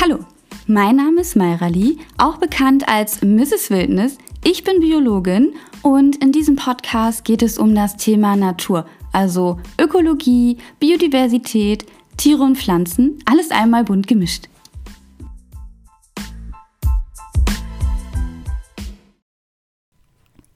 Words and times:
Hallo, 0.00 0.18
mein 0.66 0.96
Name 0.96 1.20
ist 1.20 1.36
Mayra 1.36 1.68
Lee, 1.68 1.98
auch 2.18 2.38
bekannt 2.38 2.88
als 2.88 3.22
Mrs. 3.22 3.70
Wildnis. 3.70 4.18
Ich 4.42 4.64
bin 4.64 4.80
Biologin 4.80 5.54
und 5.82 6.16
in 6.16 6.32
diesem 6.32 6.56
Podcast 6.56 7.24
geht 7.24 7.42
es 7.42 7.58
um 7.58 7.76
das 7.76 7.96
Thema 7.96 8.34
Natur, 8.34 8.86
also 9.12 9.60
Ökologie, 9.80 10.58
Biodiversität, 10.80 11.86
Tiere 12.16 12.42
und 12.42 12.58
Pflanzen, 12.58 13.20
alles 13.24 13.52
einmal 13.52 13.84
bunt 13.84 14.08
gemischt. 14.08 14.48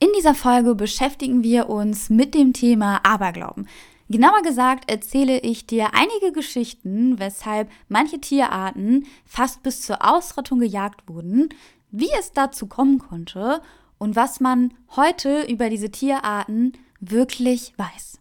In 0.01 0.09
dieser 0.17 0.35
Folge 0.35 0.75
beschäftigen 0.75 1.43
wir 1.43 1.69
uns 1.69 2.09
mit 2.09 2.35
dem 2.35 2.51
Thema 2.51 2.99
Aberglauben. 3.05 3.67
Genauer 4.11 4.41
gesagt 4.41 4.89
erzähle 4.89 5.37
ich 5.39 5.67
dir 5.67 5.93
einige 5.93 6.31
Geschichten, 6.31 7.19
weshalb 7.19 7.69
manche 7.89 8.19
Tierarten 8.19 9.05
fast 9.23 9.61
bis 9.61 9.83
zur 9.83 10.03
Ausrottung 10.03 10.59
gejagt 10.59 11.07
wurden, 11.07 11.49
wie 11.91 12.09
es 12.17 12.31
dazu 12.31 12.65
kommen 12.65 12.97
konnte 12.97 13.61
und 13.99 14.15
was 14.15 14.39
man 14.39 14.73
heute 14.95 15.43
über 15.43 15.69
diese 15.69 15.91
Tierarten 15.91 16.73
wirklich 16.99 17.73
weiß. 17.77 18.19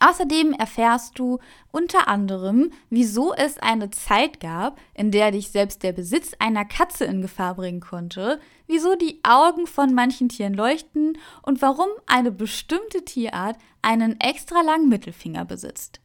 Außerdem 0.00 0.52
erfährst 0.52 1.18
du 1.18 1.38
unter 1.70 2.08
anderem, 2.08 2.72
wieso 2.90 3.32
es 3.34 3.58
eine 3.58 3.90
Zeit 3.90 4.40
gab, 4.40 4.78
in 4.94 5.10
der 5.10 5.30
dich 5.30 5.50
selbst 5.50 5.82
der 5.82 5.92
Besitz 5.92 6.32
einer 6.38 6.64
Katze 6.64 7.04
in 7.04 7.22
Gefahr 7.22 7.54
bringen 7.54 7.80
konnte, 7.80 8.40
wieso 8.66 8.96
die 8.96 9.20
Augen 9.22 9.66
von 9.66 9.94
manchen 9.94 10.28
Tieren 10.28 10.54
leuchten 10.54 11.18
und 11.42 11.62
warum 11.62 11.88
eine 12.06 12.32
bestimmte 12.32 13.04
Tierart 13.04 13.56
einen 13.80 14.20
extra 14.20 14.60
langen 14.62 14.88
Mittelfinger 14.88 15.44
besitzt. 15.44 16.01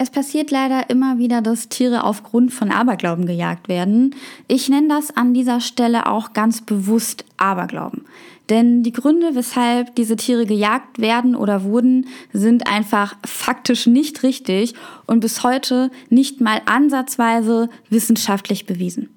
Es 0.00 0.10
passiert 0.10 0.52
leider 0.52 0.90
immer 0.90 1.18
wieder, 1.18 1.42
dass 1.42 1.68
Tiere 1.68 2.04
aufgrund 2.04 2.52
von 2.52 2.70
Aberglauben 2.70 3.26
gejagt 3.26 3.68
werden. 3.68 4.14
Ich 4.46 4.68
nenne 4.68 4.86
das 4.86 5.16
an 5.16 5.34
dieser 5.34 5.60
Stelle 5.60 6.06
auch 6.06 6.32
ganz 6.32 6.60
bewusst 6.60 7.24
Aberglauben. 7.36 8.04
Denn 8.48 8.84
die 8.84 8.92
Gründe, 8.92 9.34
weshalb 9.34 9.96
diese 9.96 10.14
Tiere 10.14 10.46
gejagt 10.46 11.00
werden 11.00 11.34
oder 11.34 11.64
wurden, 11.64 12.06
sind 12.32 12.68
einfach 12.68 13.16
faktisch 13.26 13.88
nicht 13.88 14.22
richtig 14.22 14.74
und 15.06 15.18
bis 15.18 15.42
heute 15.42 15.90
nicht 16.10 16.40
mal 16.40 16.62
ansatzweise 16.64 17.68
wissenschaftlich 17.90 18.66
bewiesen. 18.66 19.10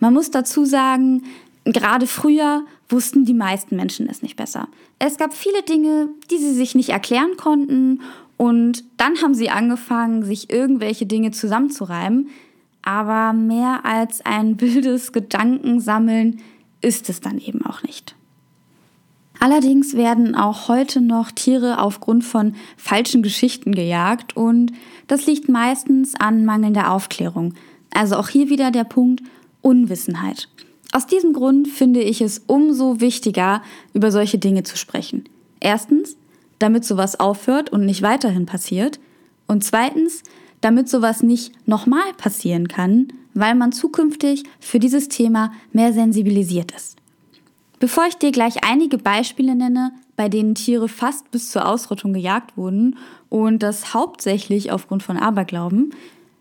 Man 0.00 0.12
muss 0.12 0.32
dazu 0.32 0.64
sagen, 0.64 1.22
gerade 1.64 2.08
früher 2.08 2.64
wussten 2.88 3.24
die 3.24 3.32
meisten 3.32 3.76
Menschen 3.76 4.08
es 4.08 4.22
nicht 4.22 4.36
besser. 4.36 4.68
Es 4.98 5.16
gab 5.16 5.32
viele 5.32 5.62
Dinge, 5.62 6.08
die 6.30 6.38
sie 6.38 6.52
sich 6.52 6.74
nicht 6.74 6.90
erklären 6.90 7.36
konnten 7.36 8.00
und 8.36 8.84
dann 8.96 9.20
haben 9.22 9.34
sie 9.34 9.50
angefangen, 9.50 10.24
sich 10.24 10.50
irgendwelche 10.50 11.06
Dinge 11.06 11.30
zusammenzureimen. 11.30 12.28
Aber 12.82 13.32
mehr 13.32 13.84
als 13.84 14.24
ein 14.24 14.60
wildes 14.60 15.12
Gedankensammeln 15.12 16.40
ist 16.80 17.08
es 17.08 17.20
dann 17.20 17.38
eben 17.38 17.64
auch 17.64 17.82
nicht. 17.82 18.14
Allerdings 19.40 19.94
werden 19.94 20.34
auch 20.34 20.68
heute 20.68 21.00
noch 21.00 21.30
Tiere 21.30 21.80
aufgrund 21.80 22.24
von 22.24 22.54
falschen 22.76 23.22
Geschichten 23.22 23.72
gejagt 23.72 24.36
und 24.36 24.72
das 25.06 25.26
liegt 25.26 25.48
meistens 25.48 26.14
an 26.14 26.44
mangelnder 26.44 26.92
Aufklärung. 26.92 27.54
Also 27.92 28.16
auch 28.16 28.28
hier 28.28 28.48
wieder 28.48 28.70
der 28.70 28.84
Punkt 28.84 29.22
Unwissenheit. 29.60 30.48
Aus 30.92 31.06
diesem 31.06 31.32
Grund 31.32 31.68
finde 31.68 32.00
ich 32.00 32.20
es 32.20 32.42
umso 32.46 33.00
wichtiger, 33.00 33.62
über 33.92 34.12
solche 34.12 34.38
Dinge 34.38 34.62
zu 34.62 34.76
sprechen. 34.76 35.24
Erstens, 35.58 36.16
damit 36.58 36.84
sowas 36.84 37.18
aufhört 37.18 37.70
und 37.70 37.84
nicht 37.84 38.02
weiterhin 38.02 38.46
passiert. 38.46 39.00
Und 39.46 39.64
zweitens, 39.64 40.22
damit 40.60 40.88
sowas 40.88 41.22
nicht 41.22 41.52
nochmal 41.68 42.12
passieren 42.16 42.68
kann, 42.68 43.08
weil 43.34 43.54
man 43.54 43.72
zukünftig 43.72 44.44
für 44.60 44.78
dieses 44.78 45.08
Thema 45.08 45.52
mehr 45.72 45.92
sensibilisiert 45.92 46.72
ist. 46.72 46.96
Bevor 47.80 48.06
ich 48.06 48.14
dir 48.14 48.32
gleich 48.32 48.64
einige 48.64 48.96
Beispiele 48.96 49.54
nenne, 49.54 49.92
bei 50.16 50.28
denen 50.28 50.54
Tiere 50.54 50.88
fast 50.88 51.30
bis 51.30 51.50
zur 51.50 51.68
Ausrottung 51.68 52.12
gejagt 52.14 52.56
wurden 52.56 52.96
und 53.28 53.62
das 53.62 53.92
hauptsächlich 53.92 54.70
aufgrund 54.70 55.02
von 55.02 55.16
Aberglauben, 55.16 55.92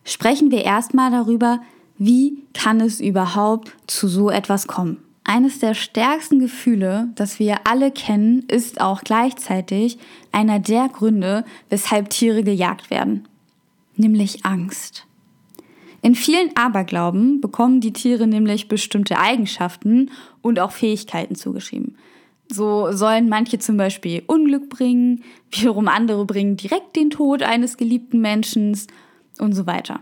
sprechen 0.05 0.51
wir 0.51 0.63
erstmal 0.63 1.11
darüber, 1.11 1.59
wie 1.97 2.43
kann 2.53 2.79
es 2.79 2.99
überhaupt 2.99 3.75
zu 3.87 4.07
so 4.07 4.29
etwas 4.29 4.67
kommen. 4.67 4.97
Eines 5.25 5.59
der 5.59 5.73
stärksten 5.73 6.39
Gefühle, 6.39 7.09
das 7.15 7.39
wir 7.39 7.65
alle 7.65 7.91
kennen, 7.91 8.43
ist 8.49 8.81
auch 8.81 9.01
gleichzeitig 9.01 9.97
einer 10.31 10.59
der 10.59 10.89
Gründe, 10.89 11.45
weshalb 11.69 12.09
Tiere 12.09 12.43
gejagt 12.43 12.89
werden, 12.89 13.27
nämlich 13.95 14.45
Angst. 14.45 15.05
In 16.01 16.15
vielen 16.15 16.53
Aberglauben 16.57 17.39
bekommen 17.39 17.79
die 17.79 17.93
Tiere 17.93 18.27
nämlich 18.27 18.67
bestimmte 18.67 19.17
Eigenschaften 19.17 20.11
und 20.41 20.59
auch 20.59 20.71
Fähigkeiten 20.71 21.35
zugeschrieben. 21.35 21.95
So 22.49 22.91
sollen 22.91 23.29
manche 23.29 23.57
zum 23.57 23.77
Beispiel 23.77 24.21
Unglück 24.27 24.69
bringen, 24.69 25.23
wiederum 25.49 25.87
andere 25.87 26.25
bringen 26.25 26.57
direkt 26.57 26.97
den 26.97 27.09
Tod 27.09 27.41
eines 27.41 27.77
geliebten 27.77 28.19
Menschen 28.19 28.77
und 29.39 29.53
so 29.53 29.65
weiter. 29.65 30.01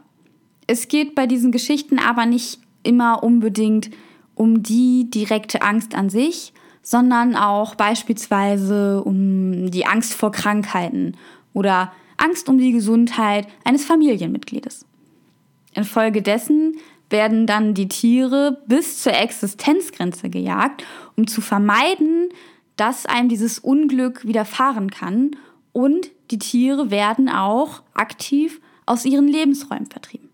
Es 0.65 0.87
geht 0.87 1.13
bei 1.13 1.27
diesen 1.27 1.51
Geschichten 1.51 1.99
aber 1.99 2.25
nicht 2.25 2.59
immer 2.81 3.23
unbedingt 3.23 3.91
um 4.35 4.63
die 4.63 5.09
direkte 5.09 5.61
Angst 5.61 5.95
an 5.95 6.09
sich, 6.09 6.53
sondern 6.81 7.35
auch 7.35 7.75
beispielsweise 7.75 9.03
um 9.03 9.69
die 9.69 9.85
Angst 9.85 10.13
vor 10.13 10.31
Krankheiten 10.31 11.15
oder 11.53 11.91
Angst 12.17 12.49
um 12.49 12.57
die 12.57 12.71
Gesundheit 12.71 13.47
eines 13.63 13.85
Familienmitgliedes. 13.85 14.85
Infolgedessen 15.73 16.77
werden 17.09 17.45
dann 17.45 17.73
die 17.73 17.87
Tiere 17.87 18.61
bis 18.67 19.03
zur 19.03 19.13
Existenzgrenze 19.13 20.29
gejagt, 20.29 20.85
um 21.15 21.27
zu 21.27 21.41
vermeiden, 21.41 22.29
dass 22.77 23.05
einem 23.05 23.29
dieses 23.29 23.59
Unglück 23.59 24.25
widerfahren 24.25 24.89
kann. 24.89 25.35
Und 25.73 26.11
die 26.31 26.39
Tiere 26.39 26.89
werden 26.89 27.29
auch 27.29 27.83
aktiv 27.93 28.61
aus 28.85 29.05
ihren 29.05 29.27
Lebensräumen 29.27 29.87
vertrieben. 29.87 30.29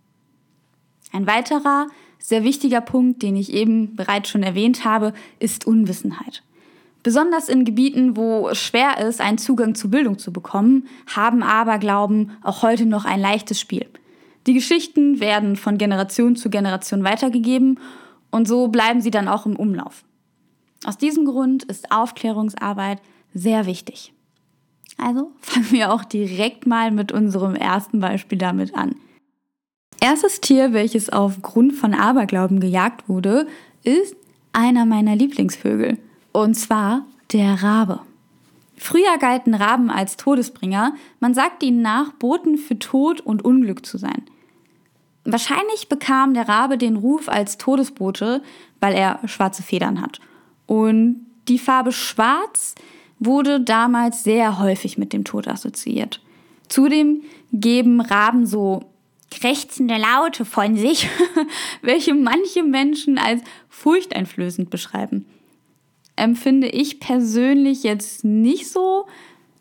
Ein 1.11 1.27
weiterer 1.27 1.87
sehr 2.19 2.43
wichtiger 2.43 2.81
Punkt, 2.81 3.21
den 3.21 3.35
ich 3.35 3.53
eben 3.53 3.95
bereits 3.95 4.29
schon 4.29 4.43
erwähnt 4.43 4.85
habe, 4.85 5.13
ist 5.39 5.65
Unwissenheit. 5.65 6.43
Besonders 7.03 7.47
in 7.47 7.63
Gebieten, 7.63 8.17
wo 8.17 8.49
es 8.49 8.57
schwer 8.57 8.97
ist, 8.97 9.21
einen 9.21 9.37
Zugang 9.37 9.75
zu 9.75 9.89
Bildung 9.89 10.19
zu 10.19 10.33
bekommen, 10.33 10.87
haben 11.07 11.41
Aberglauben 11.41 12.31
auch 12.43 12.63
heute 12.63 12.85
noch 12.85 13.05
ein 13.05 13.21
leichtes 13.21 13.59
Spiel. 13.59 13.85
Die 14.45 14.53
Geschichten 14.53 15.19
werden 15.19 15.55
von 15.55 15.77
Generation 15.77 16.35
zu 16.35 16.49
Generation 16.49 17.03
weitergegeben 17.03 17.79
und 18.31 18.47
so 18.47 18.67
bleiben 18.67 19.01
sie 19.01 19.11
dann 19.11 19.27
auch 19.27 19.45
im 19.45 19.55
Umlauf. 19.55 20.03
Aus 20.85 20.97
diesem 20.97 21.25
Grund 21.25 21.63
ist 21.63 21.91
Aufklärungsarbeit 21.91 23.01
sehr 23.33 23.65
wichtig. 23.65 24.13
Also 24.97 25.31
fangen 25.39 25.71
wir 25.71 25.93
auch 25.93 26.03
direkt 26.03 26.65
mal 26.65 26.91
mit 26.91 27.11
unserem 27.11 27.55
ersten 27.55 27.99
Beispiel 27.99 28.37
damit 28.37 28.75
an. 28.75 28.95
Erstes 29.99 30.41
Tier, 30.41 30.73
welches 30.73 31.09
aufgrund 31.09 31.73
von 31.73 31.93
Aberglauben 31.93 32.59
gejagt 32.59 33.09
wurde, 33.09 33.47
ist 33.83 34.15
einer 34.53 34.85
meiner 34.85 35.15
Lieblingsvögel. 35.15 35.97
Und 36.31 36.55
zwar 36.55 37.05
der 37.31 37.63
Rabe. 37.63 38.01
Früher 38.77 39.17
galten 39.19 39.55
Raben 39.55 39.89
als 39.89 40.17
Todesbringer. 40.17 40.93
Man 41.19 41.33
sagt 41.33 41.63
ihnen 41.63 41.81
nach, 41.81 42.13
Boten 42.13 42.57
für 42.57 42.77
Tod 42.77 43.21
und 43.21 43.43
Unglück 43.43 43.85
zu 43.85 43.97
sein. 43.97 44.23
Wahrscheinlich 45.25 45.89
bekam 45.89 46.33
der 46.33 46.47
Rabe 46.47 46.77
den 46.77 46.95
Ruf 46.95 47.27
als 47.27 47.57
Todesbote, 47.57 48.41
weil 48.79 48.93
er 48.93 49.19
schwarze 49.25 49.63
Federn 49.63 49.99
hat. 49.99 50.21
Und 50.67 51.25
die 51.47 51.59
Farbe 51.59 51.91
Schwarz 51.91 52.75
wurde 53.19 53.59
damals 53.59 54.23
sehr 54.23 54.59
häufig 54.59 54.97
mit 54.97 55.11
dem 55.11 55.23
Tod 55.23 55.47
assoziiert. 55.47 56.21
Zudem 56.69 57.23
geben 57.51 57.99
Raben 57.99 58.45
so 58.45 58.83
krächzende 59.31 59.97
Laute 59.97 60.45
von 60.45 60.75
sich, 60.75 61.09
welche 61.81 62.13
manche 62.13 62.63
Menschen 62.63 63.17
als 63.17 63.41
furchteinflößend 63.69 64.69
beschreiben. 64.69 65.25
Empfinde 66.15 66.67
ich 66.67 66.99
persönlich 66.99 67.83
jetzt 67.83 68.23
nicht 68.23 68.69
so, 68.69 69.05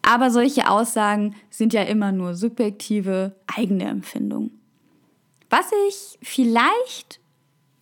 aber 0.02 0.30
solche 0.30 0.70
Aussagen 0.70 1.34
sind 1.50 1.72
ja 1.72 1.82
immer 1.82 2.12
nur 2.12 2.34
subjektive 2.34 3.34
eigene 3.46 3.84
Empfindungen. 3.84 4.58
Was 5.50 5.70
ich 5.88 6.18
vielleicht 6.22 7.20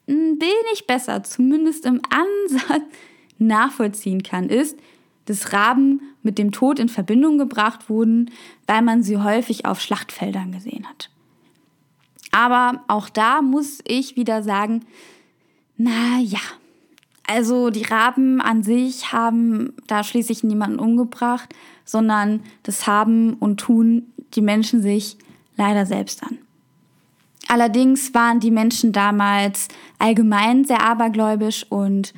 ein 0.08 0.38
wenig 0.40 0.86
besser, 0.86 1.22
zumindest 1.22 1.86
im 1.86 2.00
Ansatz, 2.10 2.82
nachvollziehen 3.38 4.22
kann, 4.22 4.48
ist, 4.48 4.78
dass 5.26 5.52
Raben 5.52 6.00
mit 6.22 6.38
dem 6.38 6.52
Tod 6.52 6.78
in 6.78 6.88
Verbindung 6.88 7.38
gebracht 7.38 7.88
wurden, 7.88 8.30
weil 8.66 8.82
man 8.82 9.02
sie 9.02 9.18
häufig 9.18 9.66
auf 9.66 9.80
Schlachtfeldern 9.80 10.52
gesehen 10.52 10.86
hat. 10.88 11.10
Aber 12.34 12.82
auch 12.88 13.08
da 13.08 13.42
muss 13.42 13.78
ich 13.86 14.16
wieder 14.16 14.42
sagen, 14.42 14.84
na 15.76 16.18
ja, 16.20 16.40
also 17.28 17.70
die 17.70 17.84
Raben 17.84 18.40
an 18.40 18.64
sich 18.64 19.12
haben 19.12 19.72
da 19.86 20.02
schließlich 20.02 20.42
niemanden 20.42 20.80
umgebracht, 20.80 21.54
sondern 21.84 22.40
das 22.64 22.88
haben 22.88 23.34
und 23.34 23.60
tun 23.60 24.12
die 24.34 24.40
Menschen 24.40 24.82
sich 24.82 25.16
leider 25.56 25.86
selbst 25.86 26.24
an. 26.24 26.38
Allerdings 27.46 28.12
waren 28.14 28.40
die 28.40 28.50
Menschen 28.50 28.90
damals 28.90 29.68
allgemein 30.00 30.64
sehr 30.64 30.82
abergläubisch 30.82 31.64
und 31.70 32.14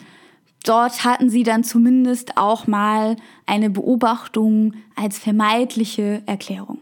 dort 0.65 1.05
hatten 1.05 1.29
sie 1.29 1.43
dann 1.43 1.63
zumindest 1.63 2.39
auch 2.39 2.67
mal 2.67 3.17
eine 3.45 3.69
Beobachtung 3.69 4.73
als 4.95 5.19
vermeidliche 5.19 6.23
Erklärung. 6.25 6.79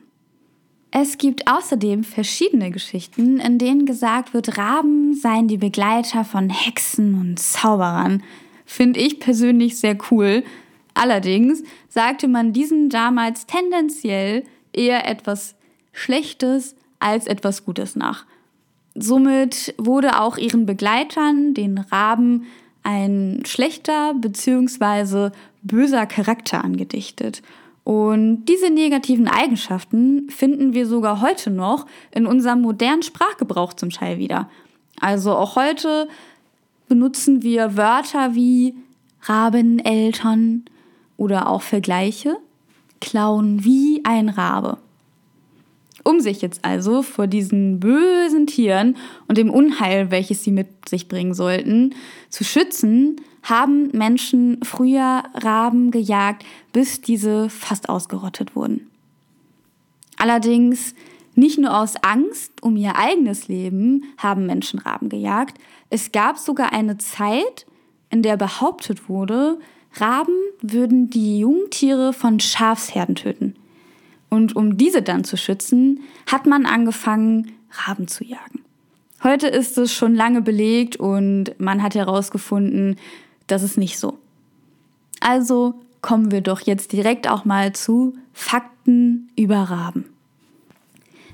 Es 0.96 1.19
gibt 1.19 1.50
außerdem 1.50 2.05
verschiedene 2.05 2.70
Geschichten, 2.70 3.41
in 3.41 3.58
denen 3.58 3.85
gesagt 3.85 4.32
wird, 4.32 4.56
Raben 4.56 5.12
seien 5.12 5.49
die 5.49 5.56
Begleiter 5.56 6.25
von 6.25 6.49
Hexen 6.50 7.20
und 7.20 7.41
Zauberern. 7.41 8.23
Finde 8.64 9.00
ich 9.00 9.19
persönlich 9.19 9.76
sehr 9.76 9.99
cool. 10.12 10.44
Allerdings 10.94 11.64
sagte 11.88 12.29
man 12.29 12.52
diesen 12.52 12.91
damals 12.91 13.46
tendenziell 13.46 14.44
eher 14.73 15.08
etwas 15.08 15.56
Schlechtes 15.91 16.76
als 17.00 17.26
etwas 17.26 17.64
Gutes 17.64 17.97
nach. 17.97 18.25
Somit 18.94 19.75
wurde 19.76 20.20
auch 20.20 20.37
ihren 20.37 20.64
Begleitern, 20.64 21.55
den 21.55 21.79
Raben, 21.79 22.44
ein 22.85 23.43
schlechter 23.44 24.14
bzw. 24.14 25.31
böser 25.61 26.06
Charakter 26.06 26.62
angedichtet. 26.62 27.43
Und 27.84 28.46
diese 28.46 28.70
negativen 28.70 29.28
Eigenschaften 29.28 30.31
finden 30.31 30.72
wir 30.72 30.86
sogar 30.86 31.20
heute 31.20 31.50
noch 31.50 31.86
in 32.10 32.26
unserem 32.26 32.62
modernen 32.62 33.02
Sprachgebrauch 33.02 33.75
zum 33.75 33.90
Teil 33.90 34.19
wieder. 34.19 34.48
Also 35.00 35.32
auch 35.32 35.56
heute 35.56 36.08
benutzen 36.88 37.42
wir 37.42 37.76
Wörter 37.76 38.34
wie 38.34 38.75
Rabeneltern 39.22 40.64
oder 41.19 41.48
auch 41.48 41.62
Vergleiche, 41.62 42.36
klauen 43.00 43.64
wie 43.64 44.00
ein 44.04 44.30
Rabe. 44.30 44.78
Um 46.04 46.20
sich 46.20 46.42
jetzt 46.42 46.64
also 46.64 47.02
vor 47.02 47.26
diesen 47.26 47.80
bösen 47.80 48.46
Tieren 48.46 48.96
und 49.26 49.38
dem 49.38 49.50
Unheil, 49.50 50.10
welches 50.10 50.42
sie 50.42 50.50
mit 50.50 50.88
sich 50.88 51.08
bringen 51.08 51.34
sollten, 51.34 51.94
zu 52.28 52.44
schützen, 52.44 53.16
haben 53.44 53.91
Menschen 53.93 54.58
früher 54.64 55.23
Raben 55.35 55.91
gejagt, 55.91 56.44
bis 56.73 57.00
diese 57.00 57.49
fast 57.49 57.88
ausgerottet 57.88 58.56
wurden. 58.56 58.91
Allerdings 60.17 60.94
nicht 61.35 61.58
nur 61.58 61.79
aus 61.79 61.96
Angst 62.02 62.62
um 62.62 62.76
ihr 62.76 62.96
eigenes 62.96 63.49
Leben 63.49 64.05
haben 64.17 64.46
Menschen 64.46 64.79
Raben 64.79 65.08
gejagt, 65.08 65.58
es 65.91 66.12
gab 66.12 66.38
sogar 66.38 66.73
eine 66.73 66.99
Zeit, 66.99 67.67
in 68.11 68.23
der 68.23 68.37
behauptet 68.37 69.08
wurde, 69.08 69.58
Raben 69.97 70.35
würden 70.61 71.11
die 71.11 71.38
Jungtiere 71.38 72.12
von 72.12 72.40
Schafsherden 72.40 73.14
töten. 73.14 73.55
Und 74.29 74.56
um 74.56 74.76
diese 74.76 75.02
dann 75.02 75.25
zu 75.25 75.37
schützen, 75.37 76.00
hat 76.26 76.47
man 76.47 76.67
angefangen, 76.67 77.52
Raben 77.70 78.08
zu 78.08 78.25
jagen. 78.25 78.64
Heute 79.23 79.47
ist 79.47 79.79
es 79.79 79.93
schon 79.93 80.14
lange 80.14 80.43
belegt 80.43 80.97
und 80.97 81.58
man 81.58 81.82
hat 81.82 81.94
herausgefunden, 81.94 82.97
das 83.46 83.62
ist 83.62 83.79
nicht 83.79 83.99
so. 83.99 84.19
Also 85.20 85.75
kommen 86.00 86.31
wir 86.31 86.41
doch 86.41 86.61
jetzt 86.61 86.93
direkt 86.93 87.29
auch 87.29 87.44
mal 87.44 87.73
zu 87.73 88.14
Fakten 88.32 89.31
über 89.37 89.56
Raben. 89.56 90.05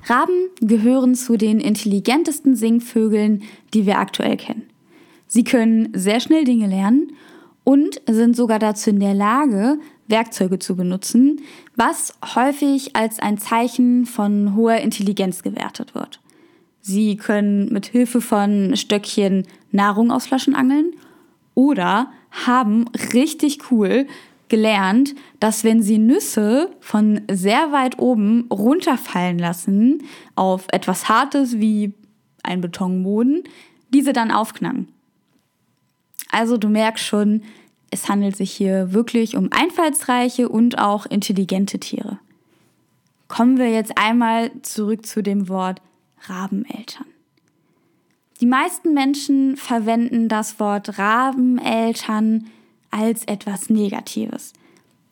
Raben 0.05 0.49
gehören 0.61 1.13
zu 1.15 1.37
den 1.37 1.59
intelligentesten 1.59 2.55
Singvögeln, 2.55 3.43
die 3.73 3.85
wir 3.85 3.99
aktuell 3.99 4.37
kennen. 4.37 4.63
Sie 5.27 5.43
können 5.43 5.89
sehr 5.93 6.19
schnell 6.19 6.43
Dinge 6.43 6.67
lernen 6.67 7.11
und 7.63 8.01
sind 8.09 8.35
sogar 8.35 8.59
dazu 8.59 8.89
in 8.89 8.99
der 8.99 9.13
Lage, 9.13 9.77
Werkzeuge 10.07 10.59
zu 10.59 10.75
benutzen, 10.75 11.41
was 11.75 12.13
häufig 12.35 12.95
als 12.95 13.19
ein 13.19 13.37
Zeichen 13.37 14.05
von 14.05 14.55
hoher 14.55 14.77
Intelligenz 14.77 15.43
gewertet 15.43 15.95
wird. 15.95 16.19
Sie 16.81 17.15
können 17.15 17.71
mit 17.71 17.85
Hilfe 17.85 18.21
von 18.21 18.75
Stöckchen 18.75 19.45
Nahrung 19.71 20.11
aus 20.11 20.25
Flaschen 20.25 20.55
angeln 20.55 20.93
oder 21.53 22.11
haben 22.31 22.87
richtig 23.13 23.71
cool 23.71 24.07
gelernt, 24.49 25.15
dass 25.39 25.63
wenn 25.63 25.81
sie 25.81 25.97
Nüsse 25.97 26.75
von 26.81 27.21
sehr 27.31 27.71
weit 27.71 27.99
oben 27.99 28.47
runterfallen 28.51 29.39
lassen 29.39 30.03
auf 30.35 30.67
etwas 30.71 31.07
Hartes 31.07 31.59
wie 31.59 31.93
ein 32.43 32.59
Betonboden, 32.59 33.43
diese 33.93 34.13
dann 34.13 34.31
aufknacken. 34.31 34.89
Also 36.31 36.57
du 36.57 36.69
merkst 36.69 37.05
schon, 37.05 37.43
es 37.91 38.09
handelt 38.09 38.35
sich 38.35 38.51
hier 38.51 38.93
wirklich 38.93 39.35
um 39.35 39.49
einfallsreiche 39.51 40.49
und 40.49 40.79
auch 40.79 41.05
intelligente 41.05 41.79
Tiere. 41.79 42.19
Kommen 43.27 43.57
wir 43.57 43.69
jetzt 43.69 43.97
einmal 43.97 44.51
zurück 44.61 45.05
zu 45.05 45.23
dem 45.23 45.47
Wort 45.47 45.81
Rabeneltern. 46.27 47.10
Die 48.41 48.47
meisten 48.47 48.95
Menschen 48.95 49.55
verwenden 49.55 50.27
das 50.27 50.59
Wort 50.59 50.97
Rabeneltern 50.97 52.47
als 52.89 53.23
etwas 53.25 53.69
Negatives. 53.69 54.53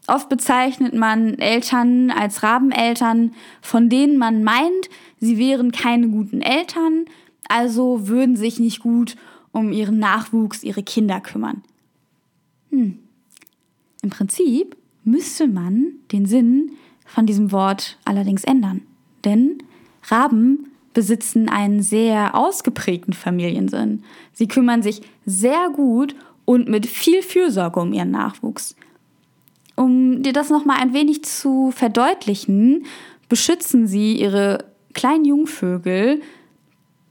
Oft 0.08 0.30
bezeichnet 0.30 0.96
man 0.96 1.38
Eltern 1.38 2.10
als 2.10 2.42
Rabeneltern, 2.42 3.36
von 3.62 3.88
denen 3.88 4.18
man 4.18 4.44
meint, 4.44 4.90
sie 5.20 5.38
wären 5.38 5.72
keine 5.72 6.10
guten 6.10 6.42
Eltern, 6.42 7.06
also 7.48 8.08
würden 8.08 8.36
sich 8.36 8.60
nicht 8.60 8.80
gut 8.80 9.16
um 9.52 9.72
ihren 9.72 10.00
Nachwuchs, 10.00 10.64
ihre 10.64 10.82
Kinder 10.82 11.22
kümmern. 11.22 11.62
Hm. 12.72 12.98
Im 14.02 14.10
Prinzip 14.10 14.76
müsste 15.04 15.48
man 15.48 15.94
den 16.12 16.26
Sinn 16.26 16.72
von 17.06 17.28
diesem 17.28 17.52
Wort 17.52 18.00
allerdings 18.06 18.44
ändern. 18.44 18.82
Denn 19.24 19.62
Raben 20.08 20.69
besitzen 20.94 21.50
einen 21.50 21.82
sehr 21.82 22.36
ausgeprägten 22.36 23.14
Familiensinn. 23.14 24.04
Sie 24.34 24.48
kümmern 24.48 24.82
sich 24.82 25.02
sehr 25.26 25.70
gut 25.70 26.16
und 26.46 26.68
mit 26.68 26.86
viel 26.86 27.22
Fürsorge 27.22 27.80
um 27.80 27.94
ihren 27.94 28.12
Nachwuchs. 28.12 28.76
Um 29.76 30.24
dir 30.24 30.34
das 30.34 30.50
nochmal 30.50 30.82
ein 30.82 30.94
wenig 30.94 31.24
zu 31.24 31.72
verdeutlichen, 31.72 32.86
beschützen 33.30 33.88
sie 33.88 34.20
ihre 34.20 34.66
kleinen 34.94 35.26
Jungvögel 35.26 36.22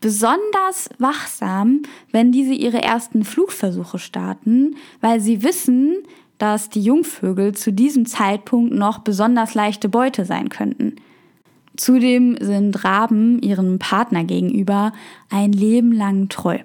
besonders 0.00 0.90
wachsam, 0.98 1.82
wenn 2.12 2.32
diese 2.32 2.52
ihre 2.52 2.82
ersten 2.82 3.24
Flugversuche 3.24 3.98
starten, 3.98 4.76
weil 5.00 5.20
sie 5.20 5.42
wissen, 5.42 5.96
dass 6.38 6.68
die 6.68 6.82
Jungvögel 6.82 7.54
zu 7.54 7.72
diesem 7.72 8.06
Zeitpunkt 8.06 8.72
noch 8.72 8.98
besonders 8.98 9.54
leichte 9.54 9.88
Beute 9.88 10.24
sein 10.24 10.48
könnten. 10.48 10.96
Zudem 11.78 12.36
sind 12.40 12.84
Raben 12.84 13.40
ihrem 13.40 13.78
Partner 13.78 14.24
gegenüber 14.24 14.92
ein 15.30 15.52
Leben 15.52 15.92
lang 15.92 16.28
treu. 16.28 16.58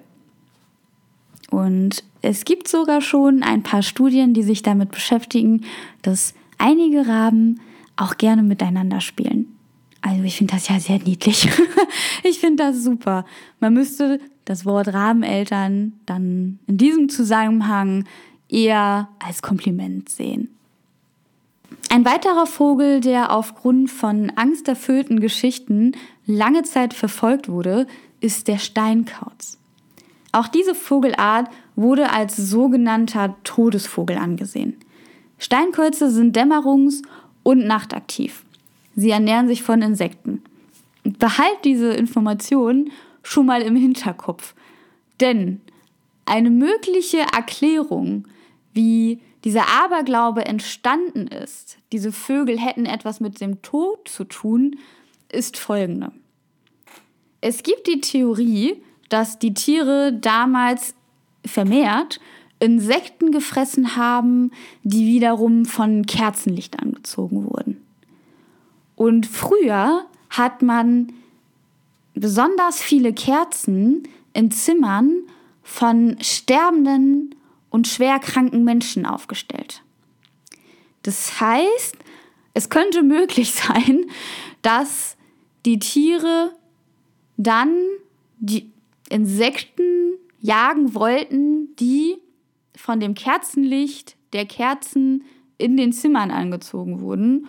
Und 1.50 2.02
es 2.20 2.44
gibt 2.44 2.66
sogar 2.66 3.00
schon 3.00 3.42
ein 3.42 3.62
paar 3.62 3.82
Studien, 3.82 4.34
die 4.34 4.42
sich 4.42 4.62
damit 4.62 4.90
beschäftigen, 4.90 5.62
dass 6.02 6.34
einige 6.58 7.06
Raben 7.06 7.60
auch 7.96 8.16
gerne 8.16 8.42
miteinander 8.42 9.00
spielen. 9.00 9.46
Also 10.00 10.22
ich 10.24 10.36
finde 10.36 10.54
das 10.54 10.68
ja 10.68 10.80
sehr 10.80 10.98
niedlich. 10.98 11.48
ich 12.24 12.40
finde 12.40 12.64
das 12.64 12.82
super. 12.82 13.24
Man 13.60 13.72
müsste 13.72 14.20
das 14.44 14.66
Wort 14.66 14.88
Rabeneltern 14.92 15.92
dann 16.06 16.58
in 16.66 16.76
diesem 16.76 17.08
Zusammenhang 17.08 18.04
eher 18.48 19.08
als 19.24 19.42
Kompliment 19.42 20.08
sehen. 20.08 20.48
Ein 21.94 22.04
weiterer 22.04 22.46
Vogel, 22.46 23.00
der 23.00 23.30
aufgrund 23.30 23.88
von 23.88 24.32
angsterfüllten 24.34 25.20
Geschichten 25.20 25.92
lange 26.26 26.64
Zeit 26.64 26.92
verfolgt 26.92 27.48
wurde, 27.48 27.86
ist 28.18 28.48
der 28.48 28.58
Steinkauz. 28.58 29.58
Auch 30.32 30.48
diese 30.48 30.74
Vogelart 30.74 31.48
wurde 31.76 32.10
als 32.10 32.36
sogenannter 32.36 33.36
Todesvogel 33.44 34.18
angesehen. 34.18 34.76
Steinkäuze 35.38 36.10
sind 36.10 36.36
dämmerungs- 36.36 37.02
und 37.44 37.64
nachtaktiv. 37.64 38.42
Sie 38.96 39.10
ernähren 39.10 39.46
sich 39.46 39.62
von 39.62 39.80
Insekten. 39.80 40.42
Behalt 41.04 41.58
diese 41.62 41.92
Information 41.92 42.90
schon 43.22 43.46
mal 43.46 43.62
im 43.62 43.76
Hinterkopf. 43.76 44.56
Denn 45.20 45.60
eine 46.26 46.50
mögliche 46.50 47.20
Erklärung, 47.32 48.26
wie 48.72 49.20
dieser 49.44 49.68
Aberglaube 49.68 50.46
entstanden 50.46 51.28
ist, 51.28 51.78
diese 51.92 52.12
Vögel 52.12 52.58
hätten 52.58 52.86
etwas 52.86 53.20
mit 53.20 53.40
dem 53.40 53.60
Tod 53.62 54.08
zu 54.08 54.24
tun, 54.24 54.76
ist 55.30 55.58
folgende. 55.58 56.12
Es 57.40 57.62
gibt 57.62 57.86
die 57.86 58.00
Theorie, 58.00 58.82
dass 59.10 59.38
die 59.38 59.52
Tiere 59.52 60.12
damals 60.12 60.94
vermehrt 61.44 62.20
Insekten 62.58 63.32
gefressen 63.32 63.96
haben, 63.96 64.50
die 64.82 65.06
wiederum 65.06 65.66
von 65.66 66.06
Kerzenlicht 66.06 66.80
angezogen 66.80 67.44
wurden. 67.44 67.82
Und 68.96 69.26
früher 69.26 70.06
hat 70.30 70.62
man 70.62 71.12
besonders 72.14 72.80
viele 72.80 73.12
Kerzen 73.12 74.08
in 74.32 74.50
Zimmern 74.50 75.12
von 75.62 76.16
sterbenden 76.20 77.34
und 77.74 77.88
schwer 77.88 78.20
kranken 78.20 78.62
Menschen 78.62 79.04
aufgestellt. 79.04 79.82
Das 81.02 81.40
heißt, 81.40 81.96
es 82.52 82.70
könnte 82.70 83.02
möglich 83.02 83.50
sein, 83.52 84.04
dass 84.62 85.16
die 85.66 85.80
Tiere 85.80 86.52
dann 87.36 87.74
die 88.38 88.70
Insekten 89.08 90.12
jagen 90.40 90.94
wollten, 90.94 91.74
die 91.74 92.18
von 92.76 93.00
dem 93.00 93.14
Kerzenlicht 93.14 94.14
der 94.34 94.46
Kerzen 94.46 95.24
in 95.58 95.76
den 95.76 95.92
Zimmern 95.92 96.30
angezogen 96.30 97.00
wurden. 97.00 97.48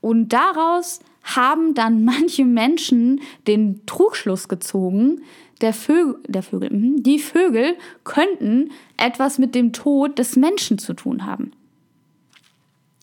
Und 0.00 0.28
daraus 0.28 1.00
haben 1.24 1.74
dann 1.74 2.04
manche 2.04 2.44
Menschen 2.44 3.20
den 3.46 3.84
Trugschluss 3.86 4.48
gezogen, 4.48 5.22
der 5.60 5.72
Vögel, 5.72 6.16
der 6.26 6.42
Vögel, 6.42 6.70
mhm, 6.70 7.02
die 7.02 7.18
Vögel 7.18 7.76
könnten 8.04 8.70
etwas 8.96 9.38
mit 9.38 9.54
dem 9.54 9.72
Tod 9.72 10.18
des 10.18 10.36
Menschen 10.36 10.78
zu 10.78 10.94
tun 10.94 11.26
haben. 11.26 11.52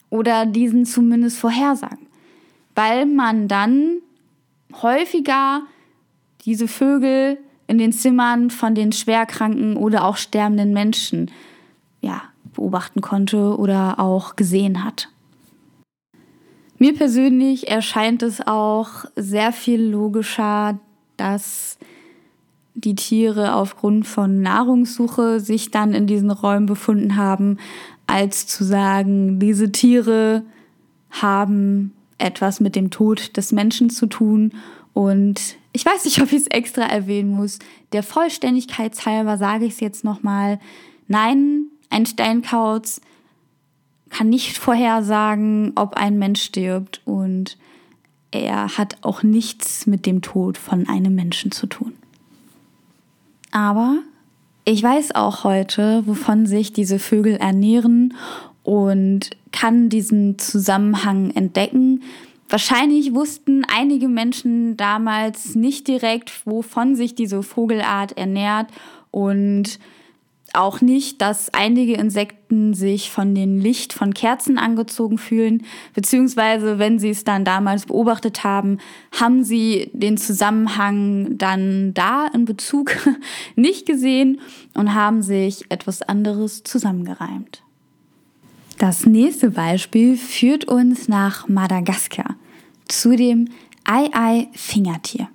Oder 0.09 0.45
diesen 0.45 0.85
zumindest 0.85 1.37
vorhersagen. 1.37 2.07
Weil 2.75 3.05
man 3.05 3.47
dann 3.47 3.99
häufiger 4.81 5.61
diese 6.45 6.67
Vögel 6.67 7.37
in 7.67 7.77
den 7.77 7.93
Zimmern 7.93 8.49
von 8.49 8.75
den 8.75 8.91
schwerkranken 8.91 9.77
oder 9.77 10.05
auch 10.05 10.17
sterbenden 10.17 10.73
Menschen 10.73 11.31
ja, 12.01 12.21
beobachten 12.53 13.01
konnte 13.01 13.57
oder 13.57 13.99
auch 13.99 14.35
gesehen 14.35 14.83
hat. 14.83 15.10
Mir 16.81 16.95
persönlich 16.95 17.67
erscheint 17.67 18.23
es 18.23 18.41
auch 18.41 19.05
sehr 19.15 19.53
viel 19.53 19.83
logischer, 19.83 20.79
dass 21.15 21.77
die 22.73 22.95
Tiere 22.95 23.53
aufgrund 23.53 24.07
von 24.07 24.41
Nahrungssuche 24.41 25.39
sich 25.39 25.69
dann 25.69 25.93
in 25.93 26.07
diesen 26.07 26.31
Räumen 26.31 26.65
befunden 26.65 27.17
haben, 27.17 27.59
als 28.07 28.47
zu 28.47 28.63
sagen, 28.63 29.39
diese 29.39 29.71
Tiere 29.71 30.41
haben 31.11 31.93
etwas 32.17 32.59
mit 32.59 32.75
dem 32.75 32.89
Tod 32.89 33.37
des 33.37 33.51
Menschen 33.51 33.91
zu 33.91 34.07
tun. 34.07 34.51
Und 34.93 35.57
ich 35.73 35.85
weiß 35.85 36.03
nicht, 36.05 36.19
ob 36.23 36.31
ich 36.31 36.39
es 36.39 36.47
extra 36.47 36.81
erwähnen 36.81 37.29
muss. 37.29 37.59
Der 37.91 38.01
Vollständigkeit 38.01 39.05
halber 39.05 39.37
sage 39.37 39.65
ich 39.65 39.73
es 39.73 39.81
jetzt 39.81 40.03
nochmal. 40.03 40.59
Nein, 41.07 41.65
ein 41.91 42.07
Steinkauz 42.07 43.01
kann 44.11 44.29
nicht 44.29 44.57
vorhersagen, 44.57 45.71
ob 45.75 45.95
ein 45.95 46.19
Mensch 46.19 46.43
stirbt 46.43 47.01
und 47.05 47.57
er 48.29 48.77
hat 48.77 48.97
auch 49.01 49.23
nichts 49.23 49.87
mit 49.87 50.05
dem 50.05 50.21
Tod 50.21 50.57
von 50.57 50.87
einem 50.87 51.15
Menschen 51.15 51.51
zu 51.51 51.67
tun. 51.67 51.93
Aber 53.51 53.97
ich 54.63 54.83
weiß 54.83 55.15
auch 55.15 55.43
heute, 55.43 56.03
wovon 56.05 56.45
sich 56.45 56.71
diese 56.71 56.99
Vögel 56.99 57.35
ernähren 57.35 58.13
und 58.63 59.31
kann 59.51 59.89
diesen 59.89 60.37
Zusammenhang 60.39 61.31
entdecken. 61.31 62.03
Wahrscheinlich 62.47 63.13
wussten 63.13 63.63
einige 63.65 64.07
Menschen 64.07 64.77
damals 64.77 65.55
nicht 65.55 65.87
direkt, 65.87 66.45
wovon 66.45 66.95
sich 66.95 67.15
diese 67.15 67.43
Vogelart 67.43 68.17
ernährt 68.17 68.67
und 69.09 69.79
auch 70.53 70.81
nicht, 70.81 71.21
dass 71.21 71.53
einige 71.53 71.93
Insekten 71.93 72.73
sich 72.73 73.09
von 73.09 73.33
dem 73.33 73.59
Licht 73.59 73.93
von 73.93 74.13
Kerzen 74.13 74.57
angezogen 74.57 75.17
fühlen, 75.17 75.63
beziehungsweise 75.93 76.79
wenn 76.79 76.99
sie 76.99 77.09
es 77.09 77.23
dann 77.23 77.45
damals 77.45 77.85
beobachtet 77.85 78.43
haben, 78.43 78.79
haben 79.19 79.43
sie 79.43 79.89
den 79.93 80.17
Zusammenhang 80.17 81.37
dann 81.37 81.93
da 81.93 82.27
in 82.33 82.45
Bezug 82.45 82.95
nicht 83.55 83.85
gesehen 83.85 84.41
und 84.73 84.93
haben 84.93 85.21
sich 85.21 85.65
etwas 85.69 86.01
anderes 86.01 86.63
zusammengereimt. 86.63 87.63
Das 88.77 89.05
nächste 89.05 89.51
Beispiel 89.51 90.17
führt 90.17 90.65
uns 90.65 91.07
nach 91.07 91.47
Madagaskar 91.47 92.35
zu 92.87 93.15
dem 93.15 93.47
Ei-Ei-Fingertier. 93.83 95.29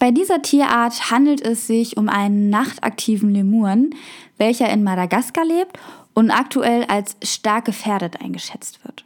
Bei 0.00 0.10
dieser 0.12 0.40
Tierart 0.40 1.10
handelt 1.10 1.42
es 1.42 1.66
sich 1.66 1.98
um 1.98 2.08
einen 2.08 2.48
nachtaktiven 2.48 3.34
Lemuren, 3.34 3.94
welcher 4.38 4.70
in 4.70 4.82
Madagaskar 4.82 5.44
lebt 5.44 5.78
und 6.14 6.30
aktuell 6.30 6.84
als 6.84 7.18
stark 7.22 7.66
gefährdet 7.66 8.18
eingeschätzt 8.22 8.82
wird. 8.82 9.04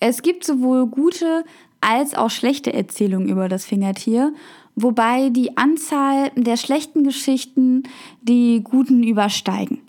Es 0.00 0.22
gibt 0.22 0.44
sowohl 0.44 0.86
gute 0.86 1.44
als 1.82 2.14
auch 2.14 2.30
schlechte 2.30 2.72
Erzählungen 2.72 3.28
über 3.28 3.50
das 3.50 3.66
Fingertier, 3.66 4.32
wobei 4.74 5.28
die 5.28 5.58
Anzahl 5.58 6.30
der 6.34 6.56
schlechten 6.56 7.04
Geschichten 7.04 7.82
die 8.22 8.62
guten 8.64 9.02
übersteigen. 9.02 9.82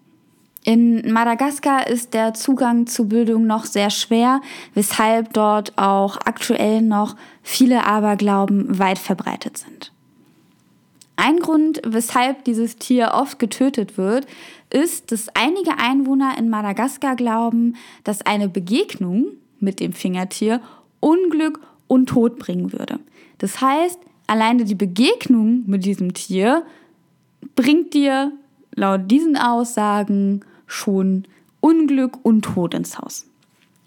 In 0.65 1.09
Madagaskar 1.13 1.87
ist 1.87 2.13
der 2.13 2.33
Zugang 2.33 2.85
zu 2.85 3.07
Bildung 3.07 3.47
noch 3.47 3.63
sehr 3.63 3.89
schwer, 3.89 4.41
weshalb 4.73 5.31
dort 5.31 5.77
auch 5.77 6.17
aktuell 6.17 6.81
noch 6.81 7.15
viele 7.43 7.85
Aberglauben 7.85 8.77
weit 8.77 8.99
verbreitet 8.99 9.57
sind. 9.57 9.92
Ein 11.25 11.39
Grund, 11.39 11.81
weshalb 11.85 12.43
dieses 12.43 12.75
Tier 12.75 13.11
oft 13.13 13.39
getötet 13.39 13.97
wird, 13.97 14.27
ist, 14.69 15.13
dass 15.13 15.29
einige 15.33 15.77
Einwohner 15.77 16.37
in 16.37 16.49
Madagaskar 16.49 17.15
glauben, 17.15 17.77
dass 18.03 18.25
eine 18.25 18.49
Begegnung 18.49 19.27
mit 19.61 19.79
dem 19.79 19.93
Fingertier 19.93 20.59
Unglück 20.99 21.61
und 21.87 22.07
Tod 22.07 22.39
bringen 22.39 22.73
würde. 22.73 22.99
Das 23.37 23.61
heißt, 23.61 23.99
alleine 24.27 24.65
die 24.65 24.75
Begegnung 24.75 25.63
mit 25.65 25.85
diesem 25.85 26.13
Tier 26.13 26.65
bringt 27.55 27.93
dir 27.93 28.33
laut 28.75 29.09
diesen 29.09 29.37
Aussagen 29.37 30.41
schon 30.67 31.23
Unglück 31.61 32.17
und 32.23 32.41
Tod 32.41 32.73
ins 32.73 32.99
Haus. 32.99 33.27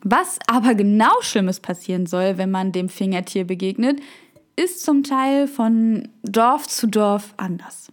Was 0.02 0.38
aber 0.46 0.74
genau 0.74 1.12
Schlimmes 1.20 1.60
passieren 1.60 2.06
soll, 2.06 2.38
wenn 2.38 2.50
man 2.50 2.72
dem 2.72 2.88
Fingertier 2.88 3.44
begegnet, 3.44 4.00
ist 4.56 4.82
zum 4.82 5.02
Teil 5.02 5.46
von 5.46 6.08
Dorf 6.22 6.66
zu 6.66 6.86
Dorf 6.86 7.34
anders. 7.36 7.92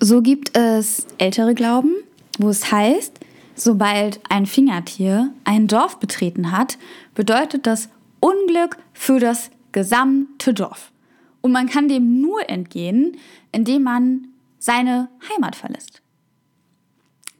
So 0.00 0.22
gibt 0.22 0.56
es 0.56 1.06
ältere 1.18 1.54
Glauben, 1.54 1.94
wo 2.38 2.48
es 2.48 2.72
heißt, 2.72 3.20
sobald 3.54 4.20
ein 4.28 4.46
Fingertier 4.46 5.32
ein 5.44 5.66
Dorf 5.66 5.98
betreten 5.98 6.52
hat, 6.52 6.78
bedeutet 7.14 7.66
das 7.66 7.88
Unglück 8.20 8.78
für 8.92 9.20
das 9.20 9.50
gesamte 9.72 10.54
Dorf. 10.54 10.92
Und 11.40 11.52
man 11.52 11.68
kann 11.68 11.88
dem 11.88 12.20
nur 12.20 12.48
entgehen, 12.48 13.16
indem 13.52 13.84
man 13.84 14.28
seine 14.58 15.08
Heimat 15.30 15.54
verlässt. 15.54 16.02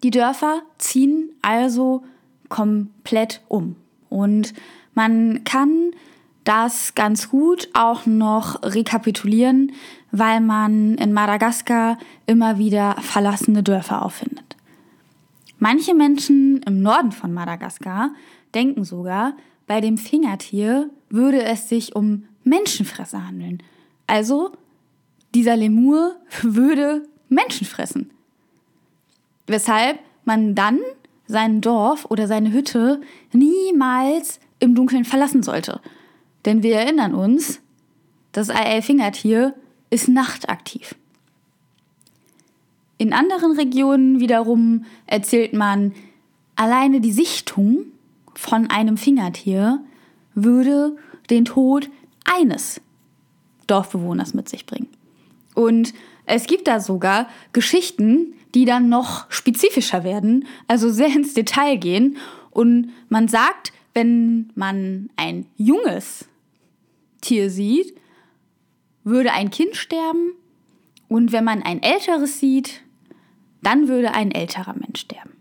Die 0.03 0.11
Dörfer 0.11 0.63
ziehen 0.79 1.31
also 1.43 2.05
komplett 2.49 3.41
um. 3.49 3.77
Und 4.09 4.55
man 4.95 5.43
kann 5.45 5.93
das 6.47 6.95
ganz 6.95 7.29
gut 7.29 7.69
auch 7.75 8.07
noch 8.07 8.63
rekapitulieren, 8.63 9.73
weil 10.13 10.41
man 10.41 10.95
in 10.95 11.13
Madagaskar 11.13 11.99
immer 12.27 12.57
wieder 12.57 12.97
verlassene 13.01 13.63
Dörfer 13.63 14.05
auffindet. 14.05 14.57
Manche 15.59 15.95
Menschen 15.95 16.63
im 16.63 16.83
Norden 16.83 17.13
von 17.13 17.33
Madagaskar 17.33 18.11
denken 18.55 18.85
sogar, 18.85 19.35
bei 19.67 19.81
dem 19.81 19.99
Fingertier 19.99 20.89
würde 21.11 21.43
es 21.43 21.69
sich 21.69 21.97
um 21.97 22.25
Menschenfresser 22.45 23.27
handeln. 23.27 23.63
Also, 24.07 24.53
dieser 25.35 25.57
Lemur 25.57 26.15
würde 26.43 27.09
Menschen 27.29 27.67
fressen. 27.67 28.11
Weshalb 29.49 29.99
man 30.25 30.55
dann 30.55 30.79
sein 31.27 31.61
Dorf 31.61 32.05
oder 32.09 32.29
seine 32.29 32.53
Hütte 32.53 33.01
niemals 33.33 34.39
im 34.61 34.77
Dunkeln 34.77 35.05
verlassen 35.05 35.43
sollte. 35.43 35.81
Denn 36.47 36.63
wir 36.63 36.77
erinnern 36.77 37.15
uns, 37.15 37.61
das 38.33 38.51
AA-Fingertier 38.51 39.55
ist 39.91 40.09
nachtaktiv. 40.09 40.95
In 42.99 43.13
anderen 43.13 43.53
Regionen 43.53 44.21
wiederum 44.21 44.85
erzählt 45.07 45.53
man, 45.53 45.93
alleine 46.55 47.01
die 47.01 47.13
Sichtung 47.13 47.87
von 48.35 48.71
einem 48.71 48.97
Fingertier 48.97 49.81
würde 50.35 50.97
den 51.29 51.45
Tod 51.45 51.91
eines 52.25 52.81
Dorfbewohners 53.67 54.33
mit 54.33 54.49
sich 54.49 54.65
bringen. 54.65 54.89
Und 55.55 55.93
es 56.27 56.47
gibt 56.47 56.69
da 56.69 56.81
sogar 56.81 57.29
Geschichten, 57.53 58.35
die 58.55 58.65
dann 58.65 58.89
noch 58.89 59.31
spezifischer 59.31 60.05
werden, 60.05 60.47
also 60.69 60.91
sehr 60.91 61.09
ins 61.09 61.35
Detail 61.35 61.77
gehen. 61.77 62.17
Und 62.51 62.91
man 63.09 63.29
sagt, 63.29 63.73
wenn 63.95 64.51
man 64.55 65.11
ein 65.17 65.47
junges 65.57 66.27
Tier 67.21 67.51
sieht, 67.51 67.95
würde 69.05 69.33
ein 69.33 69.51
Kind 69.51 69.77
sterben 69.77 70.33
und 71.09 71.33
wenn 71.33 71.45
man 71.45 71.63
ein 71.63 71.83
älteres 71.83 72.41
sieht, 72.41 72.83
dann 73.63 73.89
würde 73.89 74.15
ein 74.15 74.31
älterer 74.31 74.75
Mensch 74.75 75.01
sterben. 75.01 75.33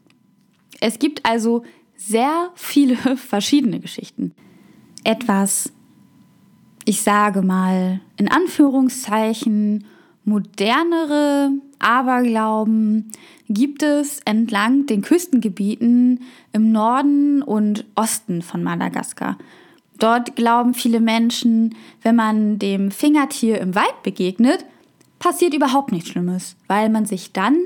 Es 0.80 1.00
gibt 1.00 1.26
also 1.26 1.64
sehr 1.96 2.52
viele 2.56 2.96
verschiedene 3.18 3.80
Geschichten. 3.80 4.34
Etwas, 5.04 5.72
ich 6.86 7.02
sage 7.02 7.42
mal, 7.42 8.02
in 8.18 8.28
Anführungszeichen 8.28 9.86
modernere 10.24 11.52
Aberglauben 11.80 13.12
gibt 13.48 13.84
es 13.84 14.20
entlang 14.26 14.88
den 14.88 15.02
Küstengebieten 15.02 16.22
im 16.52 16.72
Norden 16.72 17.44
und 17.44 17.86
Osten 17.96 18.42
von 18.42 18.64
Madagaskar. 18.64 19.38
Dort 19.98 20.36
glauben 20.36 20.74
viele 20.74 21.00
Menschen, 21.00 21.76
wenn 22.02 22.16
man 22.16 22.60
dem 22.60 22.92
Fingertier 22.92 23.60
im 23.60 23.76
Wald 23.76 24.04
begegnet, 24.04 24.66
passiert 25.20 25.54
überhaupt 25.54 25.92
nichts 25.92 26.10
Schlimmes, 26.10 26.56
weil 26.68 26.90
man 26.90 27.06
sich 27.06 27.32
dann 27.32 27.58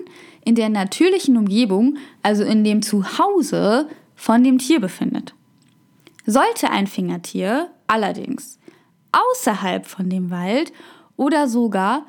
in 0.46 0.56
der 0.56 0.70
natürlichen 0.70 1.38
Umgebung, 1.38 1.98
also 2.22 2.44
in 2.44 2.64
dem 2.64 2.82
Zuhause 2.82 3.88
von 4.16 4.44
dem 4.44 4.60
Tier 4.60 4.80
befindet. 4.80 5.34
Sollte 6.26 6.70
ein 6.70 6.88
Fingertier 6.88 7.70
allerdings 7.88 8.60
außerhalb 9.12 9.88
von 9.88 10.10
dem 10.10 10.30
Wald 10.30 10.72
oder 11.18 11.48
sogar 11.48 12.06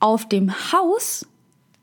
auf 0.00 0.28
dem 0.28 0.52
Haus 0.72 1.26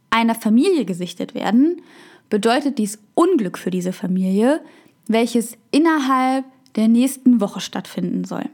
einer 0.09 0.35
Familie 0.35 0.85
gesichtet 0.85 1.35
werden, 1.35 1.81
bedeutet 2.29 2.77
dies 2.77 2.99
Unglück 3.13 3.57
für 3.57 3.69
diese 3.69 3.93
Familie, 3.93 4.61
welches 5.07 5.57
innerhalb 5.71 6.45
der 6.75 6.88
nächsten 6.88 7.41
Woche 7.41 7.62
stattfinden 7.62 8.24
soll. 8.25 8.46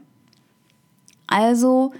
Also 1.26 1.92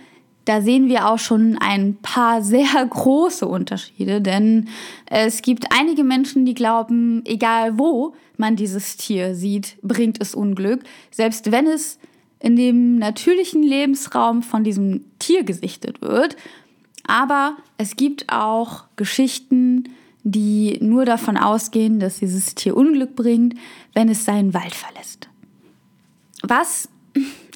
da 0.44 0.60
sehen 0.60 0.88
wir 0.88 1.08
auch 1.08 1.18
schon 1.18 1.56
ein 1.58 1.96
paar 2.02 2.42
sehr 2.42 2.84
große 2.88 3.46
Unterschiede, 3.46 4.20
denn 4.20 4.68
es 5.06 5.42
gibt 5.42 5.66
einige 5.70 6.04
Menschen, 6.04 6.44
die 6.44 6.54
glauben, 6.54 7.22
egal 7.24 7.78
wo 7.78 8.14
man 8.36 8.56
dieses 8.56 8.96
Tier 8.96 9.34
sieht, 9.34 9.76
bringt 9.82 10.20
es 10.20 10.34
Unglück, 10.34 10.82
selbst 11.10 11.52
wenn 11.52 11.66
es 11.66 11.98
in 12.40 12.56
dem 12.56 12.98
natürlichen 12.98 13.62
Lebensraum 13.62 14.42
von 14.42 14.64
diesem 14.64 15.04
Tier 15.20 15.44
gesichtet 15.44 16.02
wird. 16.02 16.36
Aber 17.06 17.56
es 17.78 17.94
gibt 17.94 18.32
auch 18.32 18.84
Geschichten, 18.96 19.84
die 20.24 20.78
nur 20.80 21.04
davon 21.04 21.36
ausgehen, 21.36 22.00
dass 22.00 22.18
dieses 22.18 22.54
Tier 22.54 22.76
Unglück 22.76 23.14
bringt, 23.14 23.54
wenn 23.94 24.08
es 24.08 24.24
seinen 24.24 24.54
Wald 24.54 24.74
verlässt. 24.74 25.28
Was 26.42 26.88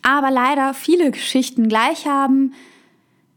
aber 0.02 0.30
leider 0.30 0.74
viele 0.74 1.10
Geschichten 1.10 1.68
gleich 1.68 2.06
haben, 2.06 2.52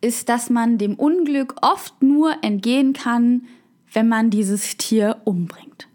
ist, 0.02 0.30
dass 0.30 0.50
man 0.50 0.78
dem 0.78 0.96
Unglück 0.96 1.56
oft 1.62 2.02
nur 2.02 2.44
entgehen 2.44 2.94
kann, 2.94 3.44
wenn 3.92 4.08
man 4.08 4.30
dieses 4.30 4.78
Tier 4.78 5.18
umbringt. 5.26 5.88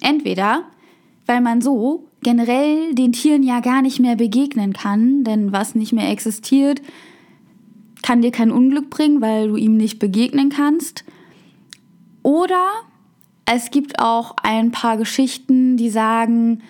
Entweder, 0.00 0.64
weil 1.26 1.40
man 1.40 1.60
so 1.60 2.08
generell 2.22 2.94
den 2.94 3.12
Tieren 3.12 3.42
ja 3.42 3.60
gar 3.60 3.82
nicht 3.82 4.00
mehr 4.00 4.16
begegnen 4.16 4.72
kann, 4.72 5.24
denn 5.24 5.52
was 5.52 5.74
nicht 5.74 5.92
mehr 5.92 6.10
existiert, 6.10 6.80
kann 8.02 8.22
dir 8.22 8.32
kein 8.32 8.50
Unglück 8.50 8.90
bringen, 8.90 9.20
weil 9.20 9.48
du 9.48 9.56
ihm 9.56 9.76
nicht 9.76 9.98
begegnen 9.98 10.48
kannst. 10.48 11.04
Oder 12.22 12.70
es 13.46 13.70
gibt 13.70 13.98
auch 13.98 14.36
ein 14.42 14.72
paar 14.72 14.96
Geschichten, 14.96 15.76
die 15.76 15.90
sagen, 15.90 16.62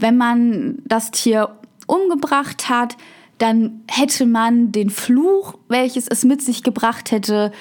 wenn 0.00 0.16
man 0.16 0.78
das 0.84 1.10
Tier 1.10 1.56
umgebracht 1.86 2.68
hat, 2.68 2.96
dann 3.38 3.82
hätte 3.88 4.26
man 4.26 4.70
den 4.70 4.90
Fluch, 4.90 5.54
welches 5.68 6.06
es 6.08 6.24
mit 6.24 6.42
sich 6.42 6.62
gebracht 6.62 7.10
hätte, 7.10 7.52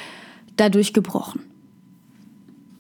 dadurch 0.58 0.93
gebrochen. 0.93 1.41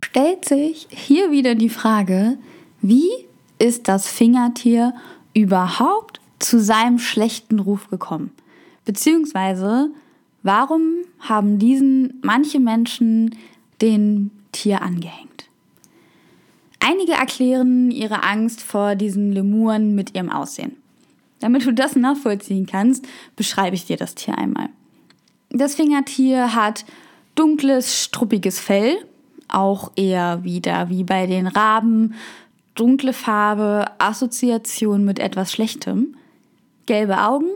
Stellt 0.01 0.45
sich 0.45 0.87
hier 0.89 1.31
wieder 1.31 1.55
die 1.55 1.69
Frage, 1.69 2.37
wie 2.81 3.09
ist 3.57 3.87
das 3.87 4.07
Fingertier 4.07 4.93
überhaupt 5.33 6.19
zu 6.39 6.59
seinem 6.59 6.99
schlechten 6.99 7.59
Ruf 7.59 7.89
gekommen? 7.89 8.31
Beziehungsweise, 8.85 9.91
warum 10.43 10.81
haben 11.19 11.59
diesen 11.59 12.19
manche 12.21 12.59
Menschen 12.59 13.35
den 13.81 14.31
Tier 14.51 14.81
angehängt? 14.81 15.28
Einige 16.79 17.13
erklären 17.13 17.91
ihre 17.91 18.23
Angst 18.23 18.61
vor 18.61 18.95
diesen 18.95 19.31
Lemuren 19.31 19.95
mit 19.95 20.15
ihrem 20.15 20.31
Aussehen. 20.31 20.75
Damit 21.39 21.65
du 21.65 21.73
das 21.73 21.95
nachvollziehen 21.95 22.65
kannst, 22.65 23.07
beschreibe 23.35 23.75
ich 23.75 23.85
dir 23.85 23.97
das 23.97 24.15
Tier 24.15 24.37
einmal. 24.37 24.69
Das 25.49 25.75
Fingertier 25.75 26.53
hat 26.55 26.85
dunkles, 27.35 28.03
struppiges 28.03 28.59
Fell, 28.59 28.97
auch 29.47 29.91
eher 29.95 30.43
wieder 30.43 30.89
wie 30.89 31.03
bei 31.03 31.25
den 31.25 31.47
Raben, 31.47 32.13
dunkle 32.75 33.13
Farbe, 33.13 33.85
Assoziation 33.97 35.03
mit 35.05 35.19
etwas 35.19 35.51
Schlechtem, 35.51 36.15
gelbe 36.85 37.21
Augen, 37.21 37.49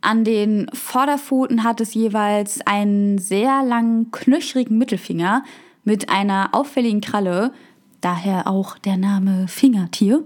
an 0.00 0.24
den 0.24 0.70
Vorderpfoten 0.72 1.64
hat 1.64 1.80
es 1.80 1.94
jeweils 1.94 2.60
einen 2.66 3.18
sehr 3.18 3.64
langen, 3.64 4.10
knöchrigen 4.12 4.78
Mittelfinger 4.78 5.42
mit 5.84 6.08
einer 6.08 6.50
auffälligen 6.52 7.00
Kralle, 7.00 7.52
daher 8.00 8.46
auch 8.46 8.78
der 8.78 8.96
Name 8.96 9.48
Fingertier. 9.48 10.24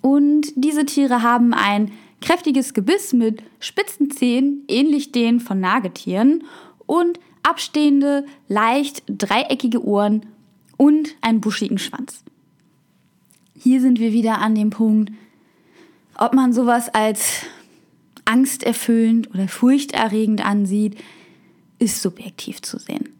Und 0.00 0.52
diese 0.56 0.84
Tiere 0.84 1.22
haben 1.22 1.54
ein 1.54 1.92
kräftiges 2.20 2.74
Gebiss 2.74 3.12
mit 3.12 3.42
spitzen 3.60 4.10
Zähnen, 4.10 4.64
ähnlich 4.68 5.12
denen 5.12 5.40
von 5.40 5.60
Nagetieren, 5.60 6.44
und 6.86 7.18
abstehende, 7.42 8.26
leicht 8.48 9.02
dreieckige 9.06 9.84
Ohren 9.84 10.26
und 10.76 11.14
einen 11.20 11.40
buschigen 11.40 11.78
Schwanz. 11.78 12.24
Hier 13.58 13.80
sind 13.80 13.98
wir 13.98 14.12
wieder 14.12 14.38
an 14.38 14.54
dem 14.54 14.70
Punkt, 14.70 15.12
ob 16.16 16.34
man 16.34 16.52
sowas 16.52 16.88
als 16.92 17.44
angsterfüllend 18.24 19.30
oder 19.34 19.48
furchterregend 19.48 20.44
ansieht, 20.44 20.96
ist 21.78 22.02
subjektiv 22.02 22.62
zu 22.62 22.78
sehen. 22.78 23.13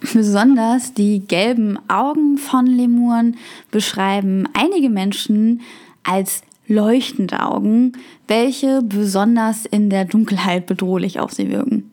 Besonders 0.00 0.94
die 0.94 1.20
gelben 1.20 1.78
Augen 1.88 2.38
von 2.38 2.66
Lemuren 2.66 3.36
beschreiben 3.70 4.48
einige 4.54 4.88
Menschen 4.88 5.60
als 6.02 6.42
leuchtende 6.66 7.44
Augen, 7.44 7.92
welche 8.26 8.80
besonders 8.82 9.66
in 9.66 9.90
der 9.90 10.06
Dunkelheit 10.06 10.66
bedrohlich 10.66 11.20
auf 11.20 11.32
sie 11.32 11.50
wirken. 11.50 11.90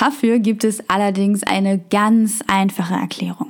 Dafür 0.00 0.38
gibt 0.38 0.64
es 0.64 0.88
allerdings 0.90 1.42
eine 1.42 1.78
ganz 1.78 2.40
einfache 2.46 2.94
Erklärung. 2.94 3.48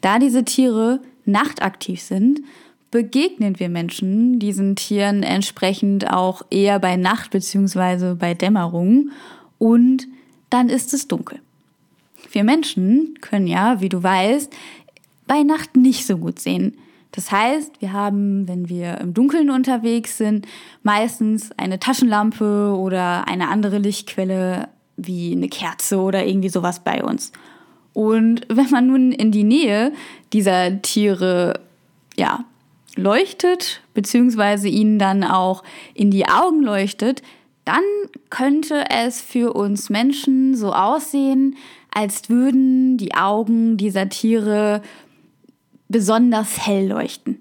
Da 0.00 0.18
diese 0.18 0.44
Tiere 0.44 1.00
nachtaktiv 1.24 2.00
sind, 2.00 2.40
begegnen 2.90 3.58
wir 3.60 3.68
Menschen 3.68 4.38
diesen 4.38 4.74
Tieren 4.74 5.22
entsprechend 5.22 6.12
auch 6.12 6.42
eher 6.50 6.78
bei 6.78 6.96
Nacht 6.96 7.30
bzw. 7.30 8.14
bei 8.14 8.34
Dämmerung 8.34 9.10
und 9.58 10.08
dann 10.50 10.68
ist 10.68 10.92
es 10.92 11.08
dunkel. 11.08 11.40
Wir 12.32 12.44
Menschen 12.44 13.18
können 13.20 13.46
ja, 13.46 13.80
wie 13.80 13.88
du 13.88 14.02
weißt, 14.02 14.52
bei 15.26 15.42
Nacht 15.42 15.76
nicht 15.76 16.06
so 16.06 16.16
gut 16.18 16.40
sehen. 16.40 16.76
Das 17.12 17.30
heißt, 17.30 17.80
wir 17.80 17.92
haben, 17.92 18.48
wenn 18.48 18.68
wir 18.68 18.98
im 18.98 19.12
Dunkeln 19.12 19.50
unterwegs 19.50 20.16
sind, 20.16 20.46
meistens 20.82 21.52
eine 21.58 21.78
Taschenlampe 21.78 22.74
oder 22.76 23.28
eine 23.28 23.48
andere 23.48 23.78
Lichtquelle 23.78 24.68
wie 24.96 25.32
eine 25.32 25.48
Kerze 25.48 25.98
oder 25.98 26.26
irgendwie 26.26 26.48
sowas 26.48 26.80
bei 26.80 27.04
uns. 27.04 27.32
Und 27.92 28.46
wenn 28.48 28.70
man 28.70 28.86
nun 28.86 29.12
in 29.12 29.30
die 29.30 29.44
Nähe 29.44 29.92
dieser 30.32 30.80
Tiere 30.80 31.60
ja, 32.16 32.44
leuchtet, 32.96 33.82
beziehungsweise 33.92 34.68
ihnen 34.68 34.98
dann 34.98 35.24
auch 35.24 35.62
in 35.94 36.10
die 36.10 36.26
Augen 36.26 36.62
leuchtet, 36.62 37.22
dann 37.64 37.82
könnte 38.30 38.86
es 38.90 39.20
für 39.20 39.52
uns 39.52 39.90
Menschen 39.90 40.56
so 40.56 40.72
aussehen, 40.72 41.56
als 41.94 42.28
würden 42.28 42.96
die 42.96 43.14
Augen 43.14 43.76
dieser 43.76 44.08
Tiere 44.08 44.82
besonders 45.88 46.66
hell 46.66 46.88
leuchten. 46.88 47.38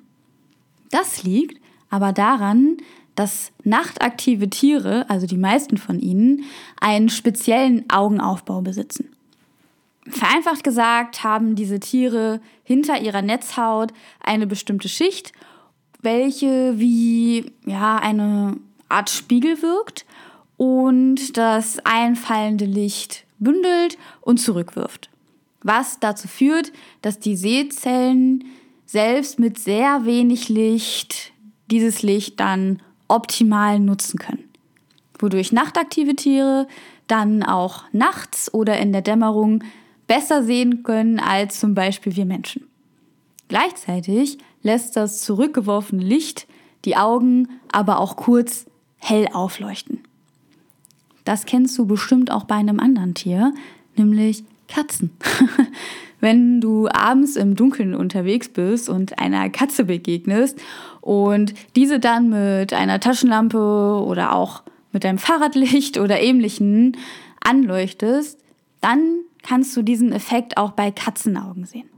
Das 0.92 1.24
liegt 1.24 1.60
aber 1.90 2.12
daran, 2.14 2.78
dass 3.16 3.52
nachtaktive 3.64 4.50
Tiere, 4.50 5.10
also 5.10 5.26
die 5.28 5.38
meisten 5.38 5.78
von 5.78 6.00
ihnen, 6.00 6.44
einen 6.80 7.10
speziellen 7.10 7.90
Augenaufbau 7.90 8.62
besitzen. 8.62 9.10
Vereinfacht 10.08 10.64
gesagt 10.64 11.24
haben 11.24 11.56
diese 11.56 11.80
Tiere 11.80 12.42
hinter 12.64 13.00
ihrer 13.02 13.22
Netzhaut 13.22 13.94
eine 14.20 14.48
bestimmte 14.48 14.90
Schicht, 14.90 15.32
welche 16.02 16.80
wie 16.80 17.52
ja, 17.66 17.98
eine 17.98 18.58
Art 18.90 19.10
Spiegel 19.10 19.62
wirkt 19.62 20.06
und 20.58 21.38
das 21.38 21.80
einfallende 21.86 22.66
Licht 22.66 23.26
bündelt 23.42 23.98
und 24.22 24.38
zurückwirft 24.38 25.12
was 25.64 26.00
dazu 26.00 26.28
führt, 26.28 26.72
dass 27.02 27.20
die 27.20 27.36
Sehzellen 27.36 28.46
selbst 28.86 29.40
mit 29.40 29.60
sehr 29.60 30.06
wenig 30.06 30.50
Licht 30.50 31.32
dieses 31.70 32.02
Licht 32.02 32.40
dann 32.40 32.82
optimal 33.08 33.80
nutzen 33.80 34.20
können. 34.20 34.50
Wodurch 35.20 35.52
nachtaktive 35.52 36.16
Tiere 36.16 36.68
dann 37.08 37.44
auch 37.44 37.84
nachts 37.92 38.54
oder 38.54 38.80
in 38.80 38.92
der 38.92 39.02
Dämmerung 39.02 39.64
besser 40.08 40.44
sehen 40.44 40.84
können 40.84 41.20
als 41.20 41.60
zum 41.60 41.74
Beispiel 41.74 42.16
wir 42.16 42.26
Menschen. 42.26 42.68
Gleichzeitig 43.48 44.38
lässt 44.64 44.96
das 44.96 45.22
zurückgeworfene 45.22 46.04
Licht 46.04 46.48
die 46.86 46.98
Augen 46.98 47.48
aber 47.72 48.00
auch 48.00 48.16
kurz 48.16 48.66
hell 48.98 49.28
aufleuchten. 49.32 50.00
Das 51.26 51.46
kennst 51.46 51.78
du 51.78 51.86
bestimmt 51.86 52.32
auch 52.32 52.46
bei 52.46 52.56
einem 52.56 52.80
anderen 52.80 53.14
Tier, 53.14 53.54
nämlich 53.96 54.44
Katzen. 54.68 55.12
Wenn 56.20 56.62
du 56.62 56.88
abends 56.88 57.36
im 57.36 57.56
Dunkeln 57.56 57.96
unterwegs 57.96 58.50
bist 58.50 58.90
und 58.90 59.20
einer 59.20 59.50
Katze 59.50 59.86
begegnest 59.86 60.60
und 61.02 61.54
diese 61.76 62.00
dann 62.00 62.30
mit 62.30 62.74
einer 62.74 63.00
Taschenlampe 63.00 64.04
oder 64.06 64.36
auch 64.36 64.64
mit 64.92 65.04
deinem 65.04 65.18
Fahrradlicht 65.18 65.98
oder 66.00 66.22
ähnlichen 66.22 66.98
anleuchtest, 67.44 68.40
dann 68.82 69.22
kannst 69.44 69.76
du 69.76 69.82
diesen 69.82 70.12
Effekt 70.12 70.58
auch 70.58 70.72
bei 70.72 70.92
Katzenaugen 70.92 71.66
sehen. 71.66 71.90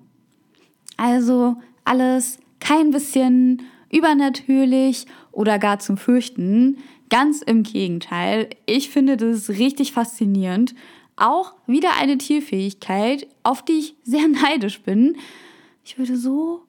Also 0.95 1.57
alles 1.83 2.39
kein 2.59 2.91
bisschen 2.91 3.63
übernatürlich 3.91 5.05
oder 5.31 5.59
gar 5.59 5.79
zum 5.79 5.97
Fürchten. 5.97 6.77
Ganz 7.13 7.43
im 7.43 7.62
Gegenteil. 7.62 8.49
Ich 8.65 8.89
finde 8.89 9.17
das 9.17 9.47
richtig 9.47 9.91
faszinierend. 9.91 10.73
Auch 11.15 11.54
wieder 11.67 11.89
eine 12.02 12.17
Tierfähigkeit, 12.17 13.28
auf 13.43 13.63
die 13.63 13.73
ich 13.73 13.95
sehr 14.04 14.28
neidisch 14.43 14.82
bin. 14.82 15.17
Ich 15.86 15.99
würde 15.99 16.17
so 16.17 16.63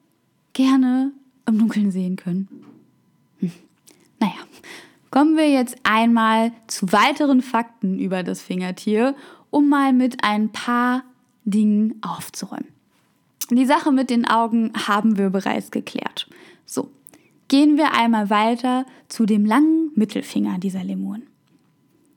gerne 0.53 1.13
im 1.47 1.57
Dunkeln 1.57 1.89
sehen 1.89 2.15
können. 2.15 2.47
Hm. 3.39 3.53
Naja, 4.19 4.35
kommen 5.09 5.35
wir 5.35 5.49
jetzt 5.49 5.77
einmal 5.81 6.51
zu 6.67 6.91
weiteren 6.91 7.41
Fakten 7.41 7.97
über 7.97 8.21
das 8.21 8.43
Fingertier, 8.43 9.15
um 9.49 9.67
mal 9.67 9.93
mit 9.93 10.23
ein 10.23 10.51
paar 10.51 11.05
Dingen 11.45 11.95
aufzuräumen. 12.03 12.67
Die 13.49 13.65
Sache 13.65 13.91
mit 13.91 14.11
den 14.11 14.27
Augen 14.27 14.73
haben 14.85 15.17
wir 15.17 15.31
bereits 15.31 15.71
geklärt. 15.71 16.29
So, 16.67 16.91
gehen 17.47 17.77
wir 17.77 17.93
einmal 17.93 18.29
weiter 18.29 18.85
zu 19.07 19.25
dem 19.25 19.45
langen 19.45 19.91
Mittelfinger 19.95 20.57
dieser 20.59 20.83
Lemuren. 20.83 21.23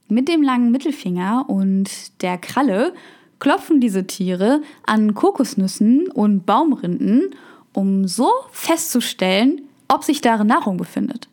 Mit 0.08 0.28
dem 0.28 0.42
langen 0.42 0.70
Mittelfinger 0.70 1.44
und 1.48 2.22
der 2.22 2.38
Kralle 2.38 2.94
klopfen 3.38 3.80
diese 3.80 4.06
Tiere 4.06 4.62
an 4.86 5.14
Kokosnüssen 5.14 6.08
und 6.08 6.46
Baumrinden, 6.46 7.34
um 7.72 8.08
so 8.08 8.30
festzustellen, 8.50 9.62
ob 9.86 10.04
sich 10.04 10.20
darin 10.20 10.46
Nahrung 10.46 10.76
befindet. 10.76 11.28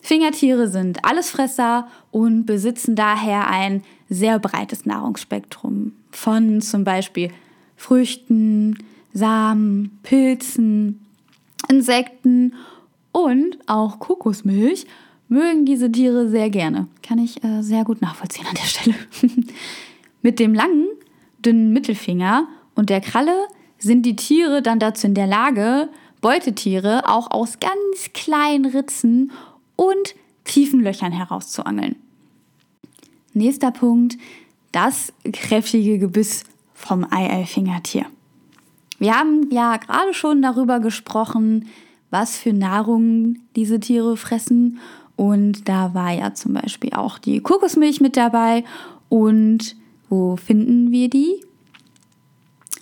Fingertiere 0.00 0.68
sind 0.68 1.04
Allesfresser 1.04 1.88
und 2.10 2.44
besitzen 2.44 2.94
daher 2.94 3.48
ein 3.48 3.82
sehr 4.08 4.38
breites 4.38 4.84
Nahrungsspektrum 4.84 5.92
von 6.10 6.60
zum 6.60 6.84
Beispiel 6.84 7.30
Früchten, 7.76 8.78
Samen, 9.12 9.98
Pilzen, 10.02 11.04
Insekten 11.68 12.54
und 13.14 13.58
auch 13.66 14.00
Kokosmilch 14.00 14.86
mögen 15.28 15.64
diese 15.64 15.90
Tiere 15.90 16.28
sehr 16.28 16.50
gerne. 16.50 16.88
Kann 17.00 17.18
ich 17.18 17.42
äh, 17.44 17.62
sehr 17.62 17.84
gut 17.84 18.02
nachvollziehen 18.02 18.44
an 18.46 18.56
der 18.56 18.64
Stelle. 18.64 18.96
Mit 20.22 20.40
dem 20.40 20.52
langen, 20.52 20.88
dünnen 21.38 21.72
Mittelfinger 21.72 22.48
und 22.74 22.90
der 22.90 23.00
Kralle 23.00 23.32
sind 23.78 24.04
die 24.04 24.16
Tiere 24.16 24.62
dann 24.62 24.80
dazu 24.80 25.06
in 25.06 25.14
der 25.14 25.28
Lage, 25.28 25.88
Beutetiere 26.20 27.08
auch 27.08 27.30
aus 27.30 27.58
ganz 27.60 28.12
kleinen 28.14 28.64
Ritzen 28.64 29.30
und 29.76 30.14
tiefen 30.42 30.80
Löchern 30.80 31.12
herauszuangeln. 31.12 31.96
Nächster 33.32 33.70
Punkt, 33.70 34.16
das 34.72 35.12
kräftige 35.32 35.98
Gebiss 35.98 36.44
vom 36.72 37.06
Eieifingertier. 37.08 38.06
Wir 38.98 39.14
haben 39.14 39.50
ja 39.50 39.76
gerade 39.76 40.14
schon 40.14 40.42
darüber 40.42 40.80
gesprochen, 40.80 41.68
was 42.14 42.38
für 42.38 42.52
Nahrung 42.52 43.38
diese 43.56 43.80
Tiere 43.80 44.16
fressen. 44.16 44.78
Und 45.16 45.68
da 45.68 45.94
war 45.94 46.12
ja 46.12 46.32
zum 46.32 46.54
Beispiel 46.54 46.92
auch 46.92 47.18
die 47.18 47.40
Kokosmilch 47.40 48.00
mit 48.00 48.16
dabei. 48.16 48.62
Und 49.08 49.74
wo 50.08 50.36
finden 50.36 50.92
wir 50.92 51.10
die? 51.10 51.44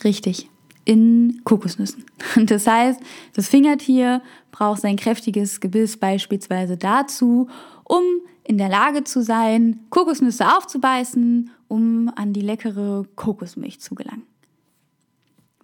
Richtig, 0.04 0.50
in 0.84 1.40
Kokosnüssen. 1.44 2.04
Das 2.46 2.66
heißt, 2.66 3.00
das 3.34 3.48
Fingertier 3.48 4.20
braucht 4.50 4.82
sein 4.82 4.96
kräftiges 4.96 5.60
Gebiss 5.60 5.96
beispielsweise 5.96 6.76
dazu, 6.76 7.48
um 7.84 8.02
in 8.44 8.58
der 8.58 8.68
Lage 8.68 9.02
zu 9.04 9.22
sein, 9.22 9.80
Kokosnüsse 9.88 10.46
aufzubeißen, 10.56 11.50
um 11.68 12.12
an 12.16 12.34
die 12.34 12.42
leckere 12.42 13.06
Kokosmilch 13.16 13.80
zu 13.80 13.94
gelangen. 13.94 14.26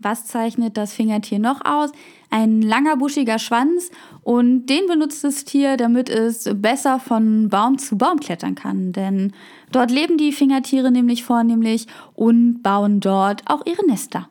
Was 0.00 0.26
zeichnet 0.26 0.76
das 0.76 0.92
Fingertier 0.92 1.38
noch 1.38 1.64
aus? 1.64 1.90
Ein 2.30 2.62
langer, 2.62 2.96
buschiger 2.96 3.38
Schwanz 3.38 3.90
und 4.22 4.66
den 4.66 4.86
benutzt 4.86 5.24
das 5.24 5.44
Tier, 5.44 5.76
damit 5.76 6.08
es 6.08 6.48
besser 6.54 7.00
von 7.00 7.48
Baum 7.48 7.78
zu 7.78 7.96
Baum 7.96 8.20
klettern 8.20 8.54
kann. 8.54 8.92
Denn 8.92 9.32
dort 9.72 9.90
leben 9.90 10.18
die 10.18 10.32
Fingertiere 10.32 10.90
nämlich 10.90 11.24
vornehmlich 11.24 11.86
und 12.14 12.62
bauen 12.62 13.00
dort 13.00 13.42
auch 13.46 13.64
ihre 13.66 13.86
Nester. 13.86 14.28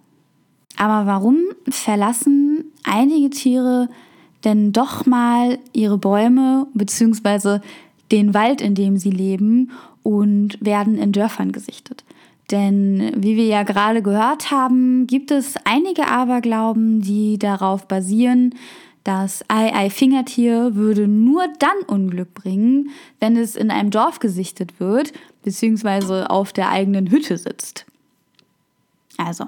Aber 0.77 1.07
warum 1.07 1.39
verlassen 1.69 2.65
einige 2.83 3.29
Tiere 3.31 3.89
denn 4.43 4.71
doch 4.71 5.05
mal 5.05 5.57
ihre 5.73 5.97
Bäume 5.97 6.67
bzw. 6.75 7.59
den 8.11 8.33
Wald, 8.33 8.61
in 8.61 8.75
dem 8.75 8.97
sie 8.97 9.09
leben 9.09 9.71
und 10.03 10.63
werden 10.63 10.97
in 10.97 11.11
Dörfern 11.11 11.51
gesichtet? 11.51 12.05
Denn 12.51 13.11
wie 13.15 13.35
wir 13.35 13.45
ja 13.45 13.63
gerade 13.63 14.01
gehört 14.01 14.51
haben, 14.51 15.05
gibt 15.05 15.31
es 15.31 15.55
einige 15.65 16.07
Aberglauben, 16.07 17.01
die 17.01 17.37
darauf 17.37 17.87
basieren, 17.87 18.55
das 19.07 19.41
Ei-Ei-Fingertier 19.47 20.75
würde 20.75 21.07
nur 21.07 21.47
dann 21.59 21.77
Unglück 21.87 22.33
bringen, 22.33 22.89
wenn 23.21 23.37
es 23.37 23.55
in 23.55 23.71
einem 23.71 23.89
Dorf 23.89 24.19
gesichtet 24.19 24.81
wird, 24.81 25.13
beziehungsweise 25.43 26.29
auf 26.29 26.51
der 26.51 26.71
eigenen 26.71 27.09
Hütte 27.09 27.37
sitzt. 27.37 27.85
Also, 29.15 29.45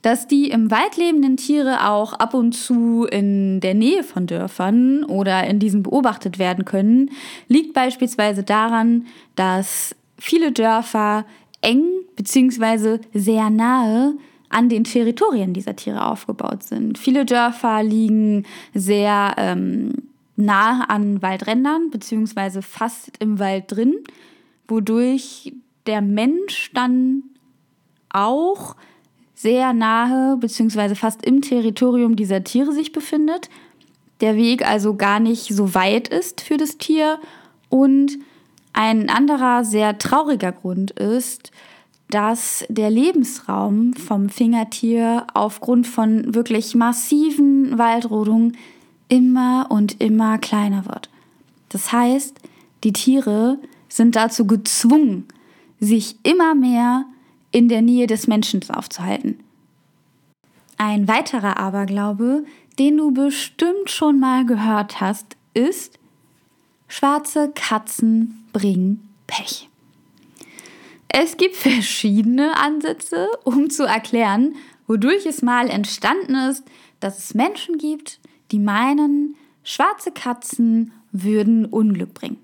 dass 0.00 0.28
die 0.28 0.48
im 0.48 0.70
Wald 0.70 0.96
lebenden 0.96 1.36
Tiere 1.36 1.90
auch 1.90 2.14
ab 2.14 2.32
und 2.32 2.52
zu 2.52 3.04
in 3.04 3.60
der 3.60 3.74
Nähe 3.74 4.02
von 4.02 4.26
Dörfern 4.26 5.04
oder 5.04 5.46
in 5.46 5.58
diesen 5.58 5.82
beobachtet 5.82 6.38
werden 6.38 6.64
können, 6.64 7.10
liegt 7.48 7.74
beispielsweise 7.74 8.44
daran, 8.44 9.06
dass 9.36 9.94
viele 10.16 10.52
Dörfer 10.52 11.26
eng 11.60 11.84
bzw. 12.16 12.98
sehr 13.12 13.50
nahe 13.50 14.14
an 14.48 14.68
den 14.68 14.84
Territorien 14.84 15.54
dieser 15.54 15.76
Tiere 15.76 16.06
aufgebaut 16.06 16.64
sind. 16.64 16.98
Viele 16.98 17.24
Dörfer 17.24 17.82
liegen 17.82 18.44
sehr 18.74 19.34
ähm, 19.38 19.92
nah 20.36 20.84
an 20.84 21.22
Waldrändern 21.22 21.90
bzw. 21.90 22.62
fast 22.62 23.12
im 23.20 23.38
Wald 23.38 23.64
drin, 23.68 23.94
wodurch 24.66 25.52
der 25.86 26.02
Mensch 26.02 26.70
dann 26.74 27.22
auch 28.08 28.76
sehr 29.34 29.72
nahe 29.72 30.36
bzw. 30.36 30.94
fast 30.94 31.24
im 31.24 31.42
Territorium 31.42 32.16
dieser 32.16 32.44
Tiere 32.44 32.72
sich 32.72 32.92
befindet. 32.92 33.48
Der 34.20 34.36
Weg 34.36 34.66
also 34.66 34.96
gar 34.96 35.20
nicht 35.20 35.54
so 35.54 35.74
weit 35.74 36.08
ist 36.08 36.40
für 36.40 36.56
das 36.56 36.76
Tier 36.76 37.18
und 37.68 38.18
ein 38.80 39.10
anderer 39.10 39.62
sehr 39.62 39.98
trauriger 39.98 40.52
Grund 40.52 40.90
ist, 40.92 41.52
dass 42.08 42.64
der 42.70 42.88
Lebensraum 42.88 43.92
vom 43.92 44.30
Fingertier 44.30 45.26
aufgrund 45.34 45.86
von 45.86 46.34
wirklich 46.34 46.74
massiven 46.74 47.76
Waldrodungen 47.76 48.56
immer 49.08 49.66
und 49.68 50.00
immer 50.00 50.38
kleiner 50.38 50.86
wird. 50.86 51.10
Das 51.68 51.92
heißt, 51.92 52.38
die 52.82 52.94
Tiere 52.94 53.58
sind 53.90 54.16
dazu 54.16 54.46
gezwungen, 54.46 55.28
sich 55.78 56.16
immer 56.22 56.54
mehr 56.54 57.04
in 57.50 57.68
der 57.68 57.82
Nähe 57.82 58.06
des 58.06 58.28
Menschen 58.28 58.62
aufzuhalten. 58.70 59.40
Ein 60.78 61.06
weiterer 61.06 61.58
Aberglaube, 61.58 62.44
den 62.78 62.96
du 62.96 63.10
bestimmt 63.10 63.90
schon 63.90 64.18
mal 64.18 64.46
gehört 64.46 65.02
hast, 65.02 65.36
ist, 65.52 65.98
schwarze 66.88 67.52
Katzen 67.54 68.39
bringen 68.52 69.08
Pech. 69.26 69.68
Es 71.08 71.36
gibt 71.36 71.56
verschiedene 71.56 72.56
Ansätze, 72.56 73.28
um 73.44 73.68
zu 73.68 73.84
erklären, 73.84 74.54
wodurch 74.86 75.26
es 75.26 75.42
mal 75.42 75.68
entstanden 75.68 76.34
ist, 76.34 76.64
dass 77.00 77.18
es 77.18 77.34
Menschen 77.34 77.78
gibt, 77.78 78.20
die 78.52 78.58
meinen, 78.58 79.36
schwarze 79.64 80.12
Katzen 80.12 80.92
würden 81.12 81.64
Unglück 81.64 82.14
bringen. 82.14 82.38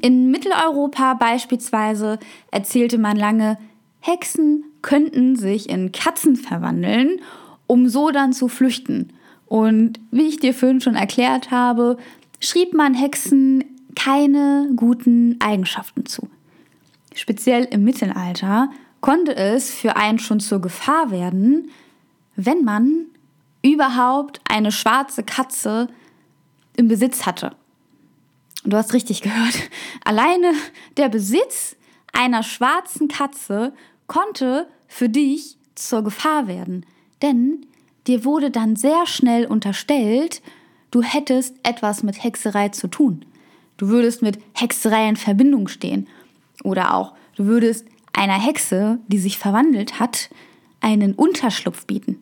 In 0.00 0.30
Mitteleuropa 0.30 1.14
beispielsweise 1.14 2.18
erzählte 2.50 2.98
man 2.98 3.16
lange, 3.16 3.58
Hexen 4.00 4.64
könnten 4.82 5.36
sich 5.36 5.68
in 5.68 5.92
Katzen 5.92 6.36
verwandeln, 6.36 7.20
um 7.66 7.88
so 7.88 8.10
dann 8.10 8.32
zu 8.32 8.48
flüchten. 8.48 9.12
Und 9.46 9.98
wie 10.10 10.28
ich 10.28 10.38
dir 10.38 10.54
vorhin 10.54 10.80
schon 10.80 10.94
erklärt 10.94 11.50
habe, 11.50 11.96
schrieb 12.38 12.74
man 12.74 12.94
Hexen 12.94 13.64
keine 13.98 14.70
guten 14.76 15.36
Eigenschaften 15.40 16.06
zu 16.06 16.28
speziell 17.18 17.64
im 17.64 17.84
Mittelalter, 17.84 18.70
konnte 19.00 19.34
es 19.36 19.70
für 19.70 19.96
einen 19.96 20.18
schon 20.18 20.40
zur 20.40 20.60
Gefahr 20.60 21.10
werden, 21.10 21.70
wenn 22.36 22.64
man 22.64 23.06
überhaupt 23.62 24.40
eine 24.48 24.72
schwarze 24.72 25.22
Katze 25.22 25.88
im 26.76 26.88
Besitz 26.88 27.26
hatte. 27.26 27.56
du 28.64 28.76
hast 28.76 28.92
richtig 28.92 29.22
gehört. 29.22 29.54
Alleine 30.04 30.52
der 30.96 31.08
Besitz 31.08 31.76
einer 32.12 32.42
schwarzen 32.42 33.08
Katze 33.08 33.72
konnte 34.06 34.68
für 34.86 35.08
dich 35.08 35.58
zur 35.74 36.02
Gefahr 36.02 36.46
werden. 36.46 36.86
Denn 37.22 37.66
dir 38.06 38.24
wurde 38.24 38.50
dann 38.50 38.76
sehr 38.76 39.06
schnell 39.06 39.46
unterstellt, 39.46 40.40
du 40.90 41.02
hättest 41.02 41.56
etwas 41.62 42.02
mit 42.02 42.22
Hexerei 42.22 42.68
zu 42.70 42.88
tun. 42.88 43.24
Du 43.78 43.88
würdest 43.88 44.20
mit 44.20 44.38
Hexerei 44.54 45.08
in 45.08 45.16
Verbindung 45.16 45.68
stehen. 45.68 46.08
Oder 46.62 46.94
auch, 46.94 47.14
du 47.36 47.46
würdest 47.46 47.86
einer 48.12 48.38
Hexe, 48.38 48.98
die 49.06 49.18
sich 49.18 49.38
verwandelt 49.38 49.98
hat, 49.98 50.28
einen 50.80 51.14
Unterschlupf 51.14 51.86
bieten. 51.86 52.20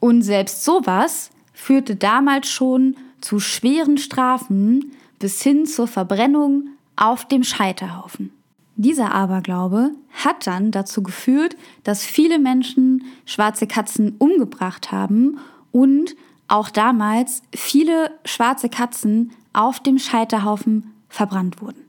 Und 0.00 0.22
selbst 0.22 0.64
sowas 0.64 1.30
führte 1.52 1.96
damals 1.96 2.50
schon 2.50 2.96
zu 3.20 3.38
schweren 3.38 3.98
Strafen 3.98 4.92
bis 5.18 5.42
hin 5.42 5.66
zur 5.66 5.86
Verbrennung 5.86 6.68
auf 6.96 7.26
dem 7.28 7.44
Scheiterhaufen. 7.44 8.32
Dieser 8.76 9.14
Aberglaube 9.14 9.92
hat 10.24 10.46
dann 10.46 10.70
dazu 10.70 11.02
geführt, 11.02 11.54
dass 11.84 12.04
viele 12.04 12.38
Menschen 12.38 13.04
schwarze 13.26 13.66
Katzen 13.66 14.16
umgebracht 14.18 14.90
haben 14.90 15.38
und 15.70 16.16
auch 16.48 16.70
damals 16.70 17.42
viele 17.54 18.10
schwarze 18.24 18.70
Katzen 18.70 19.32
auf 19.52 19.80
dem 19.80 19.98
Scheiterhaufen 19.98 20.94
verbrannt 21.08 21.60
wurden. 21.60 21.84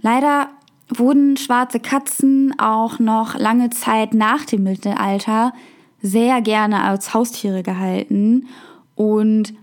Leider 0.00 0.48
wurden 0.88 1.36
schwarze 1.36 1.80
Katzen 1.80 2.58
auch 2.58 2.98
noch 2.98 3.36
lange 3.36 3.70
Zeit 3.70 4.14
nach 4.14 4.44
dem 4.44 4.64
Mittelalter 4.64 5.52
sehr 6.00 6.42
gerne 6.42 6.82
als 6.82 7.14
Haustiere 7.14 7.62
gehalten 7.62 8.48
und 8.96 9.54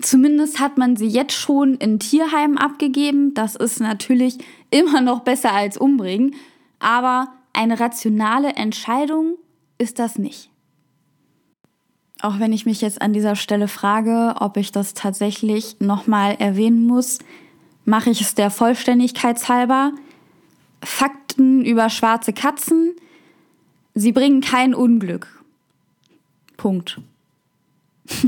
zumindest 0.00 0.58
hat 0.58 0.78
man 0.78 0.96
sie 0.96 1.06
jetzt 1.06 1.34
schon 1.34 1.74
in 1.74 1.98
Tierheimen 1.98 2.58
abgegeben. 2.58 3.34
Das 3.34 3.54
ist 3.54 3.80
natürlich 3.80 4.38
immer 4.70 5.00
noch 5.00 5.20
besser 5.20 5.52
als 5.52 5.76
umbringen, 5.76 6.34
aber 6.78 7.28
eine 7.52 7.78
rationale 7.78 8.54
Entscheidung 8.54 9.36
ist 9.78 9.98
das 9.98 10.18
nicht. 10.18 10.51
Auch 12.22 12.38
wenn 12.38 12.52
ich 12.52 12.66
mich 12.66 12.80
jetzt 12.80 13.02
an 13.02 13.12
dieser 13.12 13.34
Stelle 13.34 13.66
frage, 13.66 14.36
ob 14.38 14.56
ich 14.56 14.70
das 14.70 14.94
tatsächlich 14.94 15.80
nochmal 15.80 16.36
erwähnen 16.38 16.86
muss, 16.86 17.18
mache 17.84 18.10
ich 18.10 18.20
es 18.20 18.36
der 18.36 18.50
Vollständigkeit 18.50 19.48
halber. 19.48 19.90
Fakten 20.84 21.64
über 21.64 21.90
schwarze 21.90 22.32
Katzen. 22.32 22.94
Sie 23.94 24.12
bringen 24.12 24.40
kein 24.40 24.72
Unglück. 24.72 25.42
Punkt. 26.56 27.00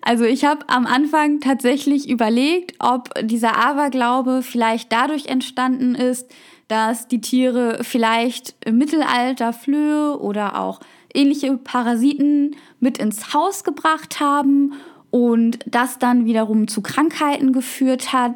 also 0.00 0.24
ich 0.24 0.44
habe 0.44 0.68
am 0.68 0.84
Anfang 0.84 1.38
tatsächlich 1.38 2.08
überlegt, 2.08 2.74
ob 2.80 3.10
dieser 3.22 3.56
Aberglaube 3.56 4.42
vielleicht 4.42 4.90
dadurch 4.90 5.26
entstanden 5.26 5.94
ist, 5.94 6.28
dass 6.66 7.06
die 7.06 7.20
Tiere 7.20 7.84
vielleicht 7.84 8.56
im 8.64 8.76
Mittelalter 8.76 9.52
Flöhe 9.52 10.18
oder 10.18 10.58
auch 10.58 10.80
ähnliche 11.14 11.56
Parasiten 11.56 12.56
mit 12.80 12.98
ins 12.98 13.32
Haus 13.32 13.64
gebracht 13.64 14.20
haben 14.20 14.74
und 15.10 15.60
das 15.66 15.98
dann 15.98 16.26
wiederum 16.26 16.68
zu 16.68 16.82
Krankheiten 16.82 17.52
geführt 17.52 18.12
hat, 18.12 18.32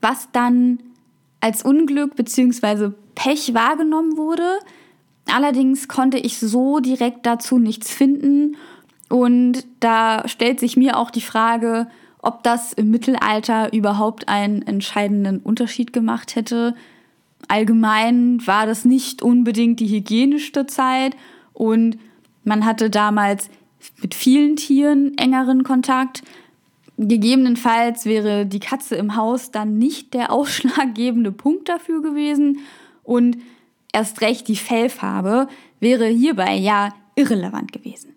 was 0.00 0.28
dann 0.32 0.78
als 1.40 1.62
Unglück 1.62 2.16
bzw. 2.16 2.90
Pech 3.14 3.52
wahrgenommen 3.54 4.16
wurde. 4.16 4.58
Allerdings 5.26 5.88
konnte 5.88 6.18
ich 6.18 6.38
so 6.38 6.80
direkt 6.80 7.26
dazu 7.26 7.58
nichts 7.58 7.90
finden. 7.90 8.56
Und 9.10 9.66
da 9.80 10.26
stellt 10.26 10.60
sich 10.60 10.76
mir 10.76 10.96
auch 10.96 11.10
die 11.10 11.20
Frage, 11.20 11.88
ob 12.18 12.42
das 12.42 12.72
im 12.72 12.90
Mittelalter 12.90 13.72
überhaupt 13.72 14.28
einen 14.28 14.62
entscheidenden 14.62 15.40
Unterschied 15.40 15.92
gemacht 15.92 16.36
hätte. 16.36 16.74
Allgemein 17.48 18.44
war 18.46 18.64
das 18.64 18.86
nicht 18.86 19.20
unbedingt 19.20 19.80
die 19.80 19.88
hygienischste 19.88 20.66
Zeit 20.66 21.14
und 21.52 21.98
man 22.44 22.64
hatte 22.64 22.90
damals 22.90 23.50
mit 24.00 24.14
vielen 24.14 24.56
Tieren 24.56 25.16
engeren 25.18 25.62
Kontakt. 25.64 26.22
Gegebenenfalls 26.96 28.04
wäre 28.04 28.46
die 28.46 28.60
Katze 28.60 28.94
im 28.94 29.16
Haus 29.16 29.50
dann 29.50 29.78
nicht 29.78 30.14
der 30.14 30.32
ausschlaggebende 30.32 31.32
Punkt 31.32 31.68
dafür 31.68 32.02
gewesen 32.02 32.60
und 33.02 33.38
erst 33.92 34.20
recht 34.20 34.48
die 34.48 34.56
Fellfarbe 34.56 35.48
wäre 35.80 36.06
hierbei 36.06 36.54
ja 36.54 36.90
irrelevant 37.16 37.72
gewesen. 37.72 38.14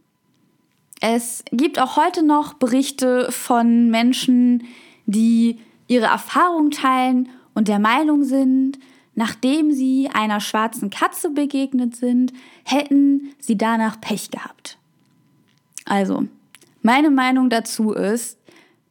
Es 0.99 1.43
gibt 1.51 1.79
auch 1.79 1.95
heute 1.95 2.23
noch 2.23 2.53
Berichte 2.53 3.31
von 3.31 3.89
Menschen, 3.89 4.63
die 5.05 5.59
ihre 5.87 6.07
Erfahrung 6.07 6.71
teilen 6.71 7.29
und 7.53 7.67
der 7.67 7.79
Meinung 7.79 8.23
sind, 8.23 8.79
nachdem 9.17 9.71
sie 9.71 10.09
einer 10.13 10.39
schwarzen 10.39 10.91
Katze 10.91 11.31
begegnet 11.31 11.95
sind, 11.95 12.33
hätten 12.63 13.33
sie 13.39 13.57
danach 13.57 13.99
Pech 13.99 14.29
gehabt. 14.29 14.77
Also, 15.85 16.27
meine 16.83 17.09
Meinung 17.09 17.49
dazu 17.49 17.93
ist, 17.93 18.37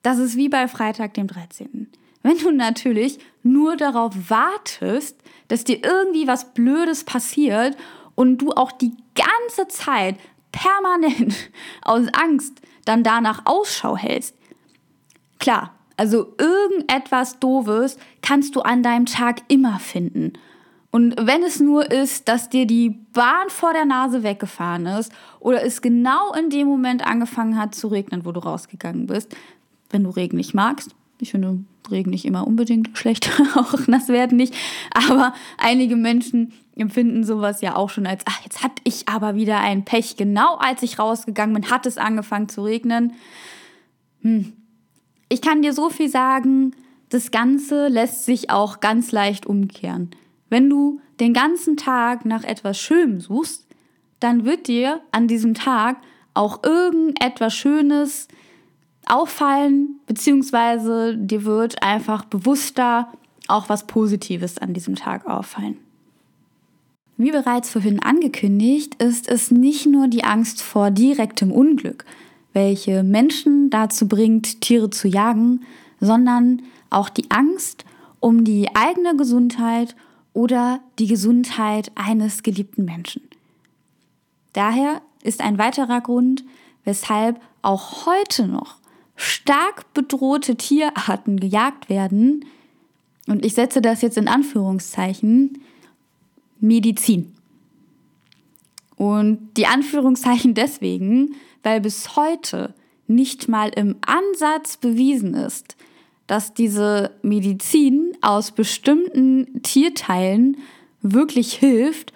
dass 0.02 0.18
es 0.18 0.36
wie 0.36 0.48
bei 0.48 0.66
Freitag 0.66 1.14
dem 1.14 1.28
13. 1.28 1.88
Wenn 2.24 2.38
du 2.38 2.50
natürlich 2.50 3.20
nur 3.44 3.76
darauf 3.76 4.14
wartest, 4.28 5.16
dass 5.46 5.62
dir 5.62 5.84
irgendwie 5.84 6.26
was 6.26 6.52
Blödes 6.54 7.04
passiert 7.04 7.76
und 8.16 8.38
du 8.38 8.50
auch 8.50 8.72
die 8.72 8.96
ganze 9.14 9.68
Zeit 9.68 10.16
permanent 10.50 11.36
aus 11.82 12.08
Angst 12.12 12.60
dann 12.84 13.04
danach 13.04 13.42
Ausschau 13.44 13.96
hältst. 13.96 14.34
Klar, 15.38 15.75
also 15.96 16.34
irgendetwas 16.38 17.38
Doofes 17.38 17.96
kannst 18.22 18.56
du 18.56 18.60
an 18.60 18.82
deinem 18.82 19.06
Tag 19.06 19.42
immer 19.48 19.78
finden. 19.78 20.34
Und 20.90 21.14
wenn 21.18 21.42
es 21.42 21.60
nur 21.60 21.90
ist, 21.90 22.28
dass 22.28 22.48
dir 22.48 22.66
die 22.66 22.90
Bahn 23.12 23.48
vor 23.48 23.72
der 23.72 23.84
Nase 23.84 24.22
weggefahren 24.22 24.86
ist 24.86 25.12
oder 25.40 25.62
es 25.62 25.82
genau 25.82 26.32
in 26.32 26.48
dem 26.48 26.66
Moment 26.66 27.06
angefangen 27.06 27.58
hat 27.58 27.74
zu 27.74 27.88
regnen, 27.88 28.24
wo 28.24 28.32
du 28.32 28.40
rausgegangen 28.40 29.06
bist, 29.06 29.36
wenn 29.90 30.04
du 30.04 30.10
Regen 30.10 30.36
nicht 30.36 30.54
magst, 30.54 30.94
ich 31.18 31.32
finde 31.32 31.60
Regen 31.90 32.10
nicht 32.10 32.24
immer 32.24 32.46
unbedingt 32.46 32.96
schlecht, 32.96 33.30
auch 33.56 33.86
nass 33.86 34.08
werden 34.08 34.36
nicht. 34.36 34.54
Aber 34.92 35.34
einige 35.58 35.96
Menschen 35.96 36.52
empfinden 36.76 37.24
sowas 37.24 37.60
ja 37.60 37.76
auch 37.76 37.90
schon 37.90 38.06
als, 38.06 38.22
ach, 38.26 38.42
jetzt 38.44 38.62
hatte 38.62 38.82
ich 38.84 39.08
aber 39.08 39.34
wieder 39.34 39.60
ein 39.60 39.84
Pech. 39.84 40.16
Genau 40.16 40.56
als 40.56 40.82
ich 40.82 40.98
rausgegangen 40.98 41.54
bin, 41.54 41.70
hat 41.70 41.86
es 41.86 41.98
angefangen 41.98 42.48
zu 42.48 42.62
regnen. 42.62 43.12
Hm. 44.22 44.52
Ich 45.28 45.40
kann 45.40 45.62
dir 45.62 45.72
so 45.72 45.90
viel 45.90 46.08
sagen, 46.08 46.74
das 47.08 47.30
Ganze 47.30 47.88
lässt 47.88 48.24
sich 48.24 48.50
auch 48.50 48.80
ganz 48.80 49.12
leicht 49.12 49.46
umkehren. 49.46 50.10
Wenn 50.48 50.70
du 50.70 51.00
den 51.20 51.32
ganzen 51.32 51.76
Tag 51.76 52.24
nach 52.24 52.44
etwas 52.44 52.78
Schönem 52.78 53.20
suchst, 53.20 53.66
dann 54.20 54.44
wird 54.44 54.68
dir 54.68 55.00
an 55.12 55.28
diesem 55.28 55.54
Tag 55.54 55.98
auch 56.34 56.62
irgendetwas 56.62 57.54
Schönes 57.54 58.28
auffallen, 59.06 60.00
beziehungsweise 60.06 61.16
dir 61.16 61.44
wird 61.44 61.82
einfach 61.82 62.24
bewusster 62.24 63.12
auch 63.48 63.68
was 63.68 63.86
Positives 63.86 64.58
an 64.58 64.74
diesem 64.74 64.96
Tag 64.96 65.26
auffallen. 65.26 65.78
Wie 67.16 67.30
bereits 67.30 67.70
vorhin 67.70 68.02
angekündigt, 68.02 68.96
ist 69.02 69.28
es 69.28 69.50
nicht 69.50 69.86
nur 69.86 70.08
die 70.08 70.24
Angst 70.24 70.60
vor 70.62 70.90
direktem 70.90 71.50
Unglück, 71.50 72.04
welche 72.56 73.02
Menschen 73.02 73.68
dazu 73.68 74.08
bringt, 74.08 74.62
Tiere 74.62 74.88
zu 74.88 75.08
jagen, 75.08 75.60
sondern 76.00 76.62
auch 76.88 77.10
die 77.10 77.30
Angst 77.30 77.84
um 78.18 78.44
die 78.44 78.74
eigene 78.74 79.14
Gesundheit 79.14 79.94
oder 80.32 80.80
die 80.98 81.06
Gesundheit 81.06 81.92
eines 81.94 82.42
geliebten 82.42 82.86
Menschen. 82.86 83.20
Daher 84.54 85.02
ist 85.22 85.42
ein 85.42 85.58
weiterer 85.58 86.00
Grund, 86.00 86.44
weshalb 86.84 87.42
auch 87.60 88.06
heute 88.06 88.48
noch 88.48 88.76
stark 89.16 89.92
bedrohte 89.92 90.56
Tierarten 90.56 91.38
gejagt 91.38 91.90
werden, 91.90 92.46
und 93.26 93.44
ich 93.44 93.54
setze 93.54 93.82
das 93.82 94.02
jetzt 94.02 94.16
in 94.16 94.28
Anführungszeichen, 94.28 95.58
Medizin. 96.60 97.34
Und 98.96 99.50
die 99.56 99.66
Anführungszeichen 99.66 100.54
deswegen, 100.54 101.34
weil 101.66 101.80
bis 101.80 102.14
heute 102.14 102.74
nicht 103.08 103.48
mal 103.48 103.70
im 103.70 103.96
Ansatz 104.06 104.76
bewiesen 104.76 105.34
ist, 105.34 105.76
dass 106.28 106.54
diese 106.54 107.10
Medizin 107.22 108.16
aus 108.20 108.52
bestimmten 108.52 109.64
Tierteilen 109.64 110.58
wirklich 111.02 111.54
hilft 111.54 112.12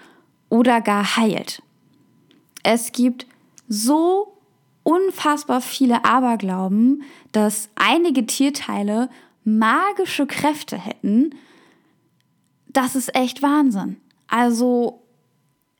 oder 0.50 0.80
gar 0.80 1.16
heilt. 1.16 1.64
Es 2.62 2.92
gibt 2.92 3.26
so 3.68 4.38
unfassbar 4.84 5.60
viele 5.60 6.04
Aberglauben, 6.04 7.02
dass 7.32 7.70
einige 7.74 8.26
Tierteile 8.26 9.10
magische 9.42 10.28
Kräfte 10.28 10.78
hätten. 10.78 11.34
Das 12.68 12.94
ist 12.94 13.16
echt 13.16 13.42
Wahnsinn. 13.42 13.96
Also, 14.28 15.02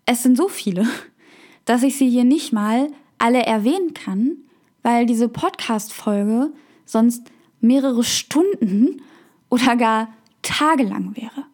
es 0.07 0.25
sind 0.25 0.37
so 0.37 0.49
viele, 0.49 0.89
dass 1.67 1.85
ich 1.85 1.97
sie 1.97 2.11
hier 2.11 2.25
nicht 2.25 2.53
mal 2.53 2.89
alle 3.21 3.45
erwähnen 3.45 3.95
kann, 3.95 4.39
weil 4.83 5.07
diese 5.07 5.29
Podcast-Folge 5.29 6.53
sonst 6.85 7.31
mehrere 7.61 8.03
Stunden 8.03 9.03
oder 9.49 9.77
gar 9.77 10.09
tagelang 10.43 11.15
wäre. 11.17 11.47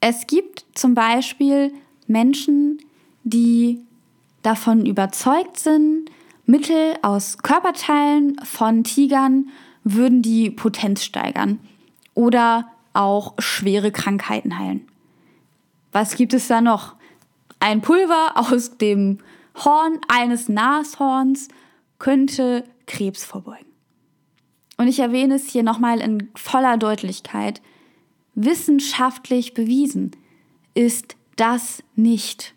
Es 0.00 0.26
gibt 0.26 0.64
zum 0.74 0.94
Beispiel 0.94 1.72
Menschen, 2.06 2.78
die 3.24 3.80
davon 4.42 4.86
überzeugt 4.86 5.58
sind, 5.58 6.10
Mittel 6.46 6.94
aus 7.02 7.38
Körperteilen 7.38 8.40
von 8.42 8.84
Tigern 8.84 9.50
würden 9.84 10.22
die 10.22 10.50
Potenz 10.50 11.04
steigern 11.04 11.60
oder 12.14 12.70
auch 12.94 13.34
schwere 13.38 13.92
Krankheiten 13.92 14.58
heilen. 14.58 14.88
Was 15.92 16.16
gibt 16.16 16.32
es 16.32 16.48
da 16.48 16.60
noch? 16.60 16.94
Ein 17.60 17.82
Pulver 17.82 18.32
aus 18.34 18.78
dem 18.78 19.18
Horn 19.64 19.98
eines 20.08 20.48
Nashorns 20.48 21.48
könnte 21.98 22.64
Krebs 22.86 23.24
vorbeugen. 23.24 23.66
Und 24.76 24.86
ich 24.88 25.00
erwähne 25.00 25.34
es 25.34 25.48
hier 25.48 25.62
nochmal 25.62 26.00
in 26.00 26.28
voller 26.36 26.76
Deutlichkeit. 26.76 27.60
Wissenschaftlich 28.34 29.54
bewiesen 29.54 30.12
ist 30.74 31.16
das 31.36 31.82
nicht. 31.96 32.54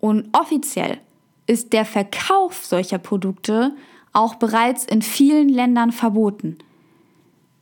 Und 0.00 0.36
offiziell 0.36 0.98
ist 1.46 1.72
der 1.72 1.84
Verkauf 1.84 2.64
solcher 2.64 2.98
Produkte 2.98 3.74
auch 4.12 4.34
bereits 4.34 4.84
in 4.84 5.02
vielen 5.02 5.48
Ländern 5.48 5.92
verboten. 5.92 6.58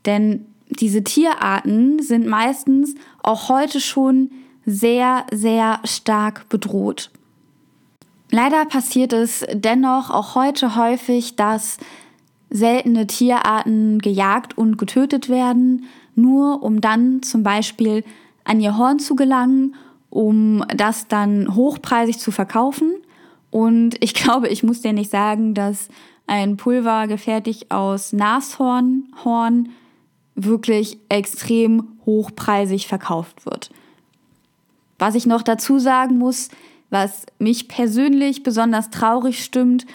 Denn 0.06 0.46
diese 0.70 1.04
Tierarten 1.04 2.00
sind 2.02 2.26
meistens 2.26 2.94
auch 3.22 3.48
heute 3.48 3.80
schon 3.80 4.30
sehr, 4.64 5.26
sehr 5.32 5.80
stark 5.84 6.48
bedroht. 6.48 7.11
Leider 8.30 8.66
passiert 8.66 9.12
es 9.12 9.44
dennoch 9.52 10.10
auch 10.10 10.34
heute 10.34 10.76
häufig, 10.76 11.36
dass 11.36 11.78
seltene 12.50 13.06
Tierarten 13.06 13.98
gejagt 14.00 14.56
und 14.56 14.76
getötet 14.78 15.28
werden, 15.28 15.84
nur 16.14 16.62
um 16.62 16.80
dann 16.80 17.22
zum 17.22 17.42
Beispiel 17.42 18.04
an 18.44 18.60
ihr 18.60 18.76
Horn 18.76 18.98
zu 18.98 19.16
gelangen, 19.16 19.74
um 20.10 20.64
das 20.74 21.08
dann 21.08 21.54
hochpreisig 21.54 22.18
zu 22.18 22.30
verkaufen. 22.30 22.92
Und 23.50 24.02
ich 24.02 24.14
glaube, 24.14 24.48
ich 24.48 24.62
muss 24.62 24.82
dir 24.82 24.92
nicht 24.92 25.10
sagen, 25.10 25.54
dass 25.54 25.88
ein 26.26 26.56
Pulver 26.56 27.06
gefertigt 27.06 27.70
aus 27.70 28.12
Nashornhorn 28.12 29.70
wirklich 30.34 30.98
extrem 31.08 31.88
hochpreisig 32.04 32.86
verkauft 32.86 33.46
wird. 33.46 33.70
Was 34.98 35.14
ich 35.14 35.26
noch 35.26 35.42
dazu 35.42 35.78
sagen 35.78 36.18
muss, 36.18 36.48
was 36.90 37.27
mich 37.38 37.68
persönlich 37.68 38.42
besonders 38.42 38.90
traurig 38.90 39.44
stimmt, 39.44 39.87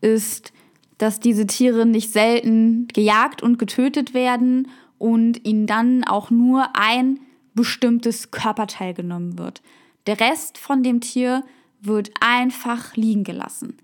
ist, 0.00 0.52
dass 0.98 1.20
diese 1.20 1.46
Tiere 1.46 1.86
nicht 1.86 2.12
selten 2.12 2.86
gejagt 2.88 3.42
und 3.42 3.58
getötet 3.58 4.14
werden 4.14 4.68
und 4.98 5.44
ihnen 5.46 5.66
dann 5.66 6.04
auch 6.04 6.30
nur 6.30 6.76
ein 6.76 7.20
bestimmtes 7.54 8.30
Körperteil 8.30 8.94
genommen 8.94 9.38
wird. 9.38 9.62
Der 10.06 10.20
Rest 10.20 10.58
von 10.58 10.82
dem 10.82 11.00
Tier 11.00 11.44
wird 11.80 12.10
einfach 12.20 12.96
liegen 12.96 13.24
gelassen. 13.24 13.76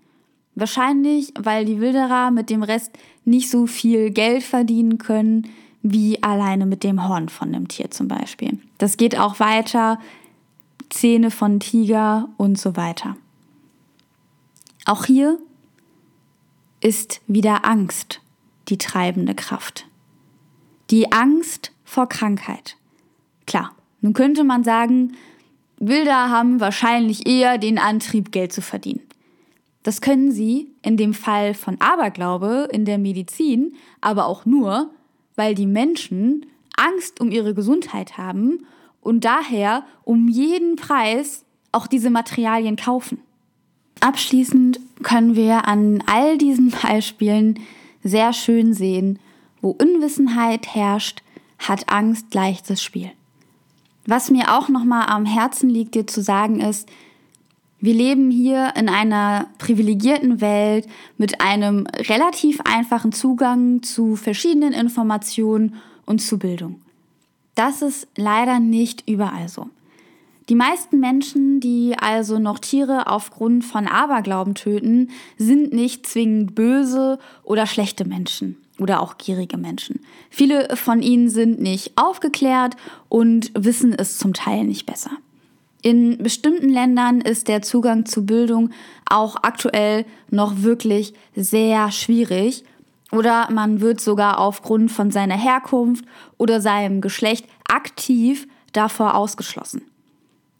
Wahrscheinlich, 0.55 1.33
weil 1.39 1.65
die 1.65 1.79
Wilderer 1.79 2.31
mit 2.31 2.49
dem 2.49 2.63
Rest 2.63 2.91
nicht 3.25 3.49
so 3.49 3.67
viel 3.67 4.11
Geld 4.11 4.43
verdienen 4.43 4.97
können, 4.97 5.47
wie 5.81 6.21
alleine 6.21 6.65
mit 6.65 6.83
dem 6.83 7.07
Horn 7.07 7.29
von 7.29 7.53
dem 7.53 7.67
Tier 7.67 7.91
zum 7.91 8.07
Beispiel. 8.07 8.59
Das 8.77 8.97
geht 8.97 9.17
auch 9.17 9.39
weiter, 9.39 9.99
Zähne 10.89 11.31
von 11.31 11.59
Tiger 11.59 12.29
und 12.37 12.57
so 12.57 12.75
weiter. 12.75 13.15
Auch 14.85 15.05
hier 15.05 15.39
ist 16.81 17.21
wieder 17.27 17.65
Angst 17.65 18.21
die 18.69 18.77
treibende 18.77 19.35
Kraft. 19.35 19.87
Die 20.89 21.11
Angst 21.11 21.71
vor 21.83 22.07
Krankheit. 22.07 22.77
Klar, 23.45 23.75
nun 24.01 24.13
könnte 24.13 24.43
man 24.43 24.63
sagen, 24.63 25.15
Wilder 25.79 26.29
haben 26.29 26.59
wahrscheinlich 26.59 27.27
eher 27.27 27.57
den 27.57 27.77
Antrieb, 27.77 28.31
Geld 28.31 28.53
zu 28.53 28.61
verdienen. 28.61 29.01
Das 29.83 30.01
können 30.01 30.31
sie 30.31 30.67
in 30.81 30.97
dem 30.97 31.13
Fall 31.13 31.53
von 31.53 31.79
Aberglaube 31.79 32.67
in 32.71 32.85
der 32.85 32.97
Medizin 32.97 33.75
aber 34.01 34.25
auch 34.25 34.45
nur, 34.45 34.91
weil 35.35 35.55
die 35.55 35.65
Menschen 35.65 36.45
Angst 36.75 37.21
um 37.21 37.31
ihre 37.31 37.53
Gesundheit 37.53 38.17
haben 38.17 38.65
und 39.01 39.25
daher 39.25 39.83
um 40.03 40.27
jeden 40.27 40.75
Preis 40.75 41.45
auch 41.71 41.87
diese 41.87 42.09
Materialien 42.09 42.75
kaufen. 42.75 43.19
Abschließend 43.99 44.79
können 45.03 45.35
wir 45.35 45.67
an 45.67 46.03
all 46.05 46.37
diesen 46.37 46.71
Beispielen 46.83 47.59
sehr 48.03 48.33
schön 48.33 48.73
sehen, 48.73 49.19
wo 49.61 49.71
Unwissenheit 49.71 50.73
herrscht, 50.73 51.21
hat 51.57 51.89
Angst 51.89 52.33
leichtes 52.33 52.81
Spiel. 52.81 53.11
Was 54.05 54.31
mir 54.31 54.57
auch 54.57 54.69
noch 54.69 54.85
mal 54.85 55.05
am 55.05 55.25
Herzen 55.25 55.69
liegt, 55.69 55.95
dir 55.95 56.07
zu 56.07 56.21
sagen 56.21 56.61
ist, 56.61 56.89
wir 57.81 57.93
leben 57.93 58.29
hier 58.29 58.73
in 58.75 58.89
einer 58.89 59.47
privilegierten 59.57 60.41
Welt 60.41 60.87
mit 61.17 61.39
einem 61.39 61.87
relativ 62.09 62.59
einfachen 62.61 63.13
Zugang 63.13 63.83
zu 63.83 64.15
verschiedenen 64.15 64.73
Informationen 64.73 65.75
und 66.05 66.19
zu 66.21 66.37
Bildung. 66.39 66.81
Das 67.59 67.81
ist 67.81 68.07
leider 68.15 68.61
nicht 68.61 69.03
überall 69.05 69.49
so. 69.49 69.67
Die 70.47 70.55
meisten 70.55 71.01
Menschen, 71.01 71.59
die 71.59 71.93
also 71.99 72.39
noch 72.39 72.57
Tiere 72.57 73.07
aufgrund 73.07 73.65
von 73.65 73.85
Aberglauben 73.85 74.55
töten, 74.55 75.09
sind 75.37 75.73
nicht 75.73 76.07
zwingend 76.07 76.55
böse 76.55 77.19
oder 77.43 77.65
schlechte 77.65 78.05
Menschen 78.05 78.55
oder 78.79 79.01
auch 79.01 79.17
gierige 79.17 79.57
Menschen. 79.57 79.99
Viele 80.29 80.73
von 80.77 81.01
ihnen 81.01 81.27
sind 81.29 81.59
nicht 81.59 81.97
aufgeklärt 81.97 82.77
und 83.09 83.51
wissen 83.53 83.91
es 83.91 84.17
zum 84.17 84.33
Teil 84.33 84.63
nicht 84.63 84.85
besser. 84.85 85.11
In 85.81 86.17
bestimmten 86.19 86.69
Ländern 86.69 87.19
ist 87.19 87.49
der 87.49 87.61
Zugang 87.61 88.05
zu 88.05 88.25
Bildung 88.25 88.69
auch 89.09 89.35
aktuell 89.41 90.05
noch 90.29 90.63
wirklich 90.63 91.13
sehr 91.35 91.91
schwierig 91.91 92.63
oder 93.11 93.49
man 93.51 93.81
wird 93.81 94.01
sogar 94.01 94.39
aufgrund 94.39 94.91
von 94.91 95.11
seiner 95.11 95.37
Herkunft 95.37 96.05
oder 96.37 96.61
seinem 96.61 97.01
Geschlecht 97.01 97.45
aktiv 97.67 98.47
davor 98.73 99.15
ausgeschlossen. 99.15 99.81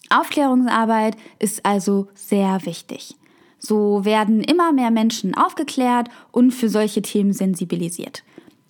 Aufklärungsarbeit 0.10 1.16
ist 1.38 1.66
also 1.66 2.08
sehr 2.16 2.66
wichtig. 2.66 3.16
So 3.60 4.06
werden 4.06 4.42
immer 4.42 4.72
mehr 4.72 4.90
Menschen 4.90 5.36
aufgeklärt 5.36 6.10
und 6.32 6.52
für 6.52 6.70
solche 6.70 7.02
Themen 7.02 7.34
sensibilisiert. 7.34 8.24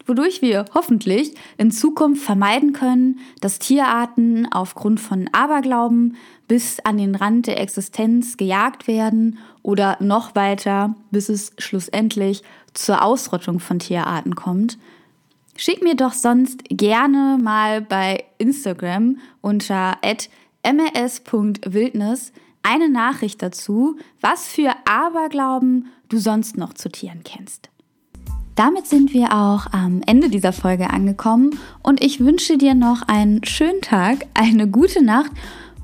Wodurch 0.06 0.42
wir 0.42 0.66
hoffentlich 0.74 1.36
in 1.60 1.70
Zukunft 1.70 2.24
vermeiden 2.24 2.74
können, 2.74 3.20
dass 3.42 3.60
Tierarten 3.60 4.52
aufgrund 4.52 5.00
von 5.00 5.30
Aberglauben 5.34 6.18
bis 6.48 6.80
an 6.80 6.98
den 6.98 7.14
Rand 7.14 7.46
der 7.46 7.62
Existenz 7.62 8.36
gejagt 8.36 8.88
werden 8.88 9.38
oder 9.62 9.98
noch 10.00 10.34
weiter, 10.34 10.96
bis 11.12 11.30
es 11.30 11.54
schlussendlich 11.60 12.42
zur 12.74 13.04
Ausrottung 13.04 13.60
von 13.60 13.80
Tierarten 13.80 14.36
kommt. 14.36 14.78
Schick 15.56 15.84
mir 15.84 15.96
doch 15.96 16.14
sonst 16.14 16.64
gerne 16.70 17.38
mal 17.42 17.82
bei 17.82 18.24
Instagram 18.38 19.18
unter 19.42 19.98
mrs.wildnis 20.64 22.32
eine 22.64 22.90
Nachricht 22.90 23.42
dazu, 23.42 23.98
was 24.22 24.48
für 24.48 24.72
Aberglauben 24.86 25.88
du 26.10 26.18
sonst 26.18 26.58
noch 26.58 26.74
zu 26.74 26.90
Tieren 26.90 27.24
kennst. 27.24 27.70
Damit 28.56 28.88
sind 28.88 29.14
wir 29.14 29.34
auch 29.34 29.68
am 29.72 30.02
Ende 30.06 30.30
dieser 30.30 30.52
Folge 30.52 30.90
angekommen 30.90 31.58
und 31.82 32.04
ich 32.04 32.20
wünsche 32.20 32.58
dir 32.58 32.76
noch 32.76 33.04
einen 33.04 33.44
schönen 33.46 33.82
Tag, 33.82 34.28
eine 34.34 34.68
gute 34.68 35.02
Nacht 35.02 35.32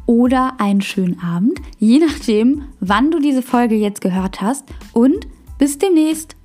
oder 0.05 0.59
einen 0.59 0.81
schönen 0.81 1.19
Abend, 1.21 1.59
je 1.79 1.99
nachdem, 1.99 2.65
wann 2.79 3.11
du 3.11 3.19
diese 3.19 3.41
Folge 3.41 3.75
jetzt 3.75 4.01
gehört 4.01 4.41
hast 4.41 4.65
und 4.91 5.25
bis 5.57 5.77
demnächst. 5.77 6.35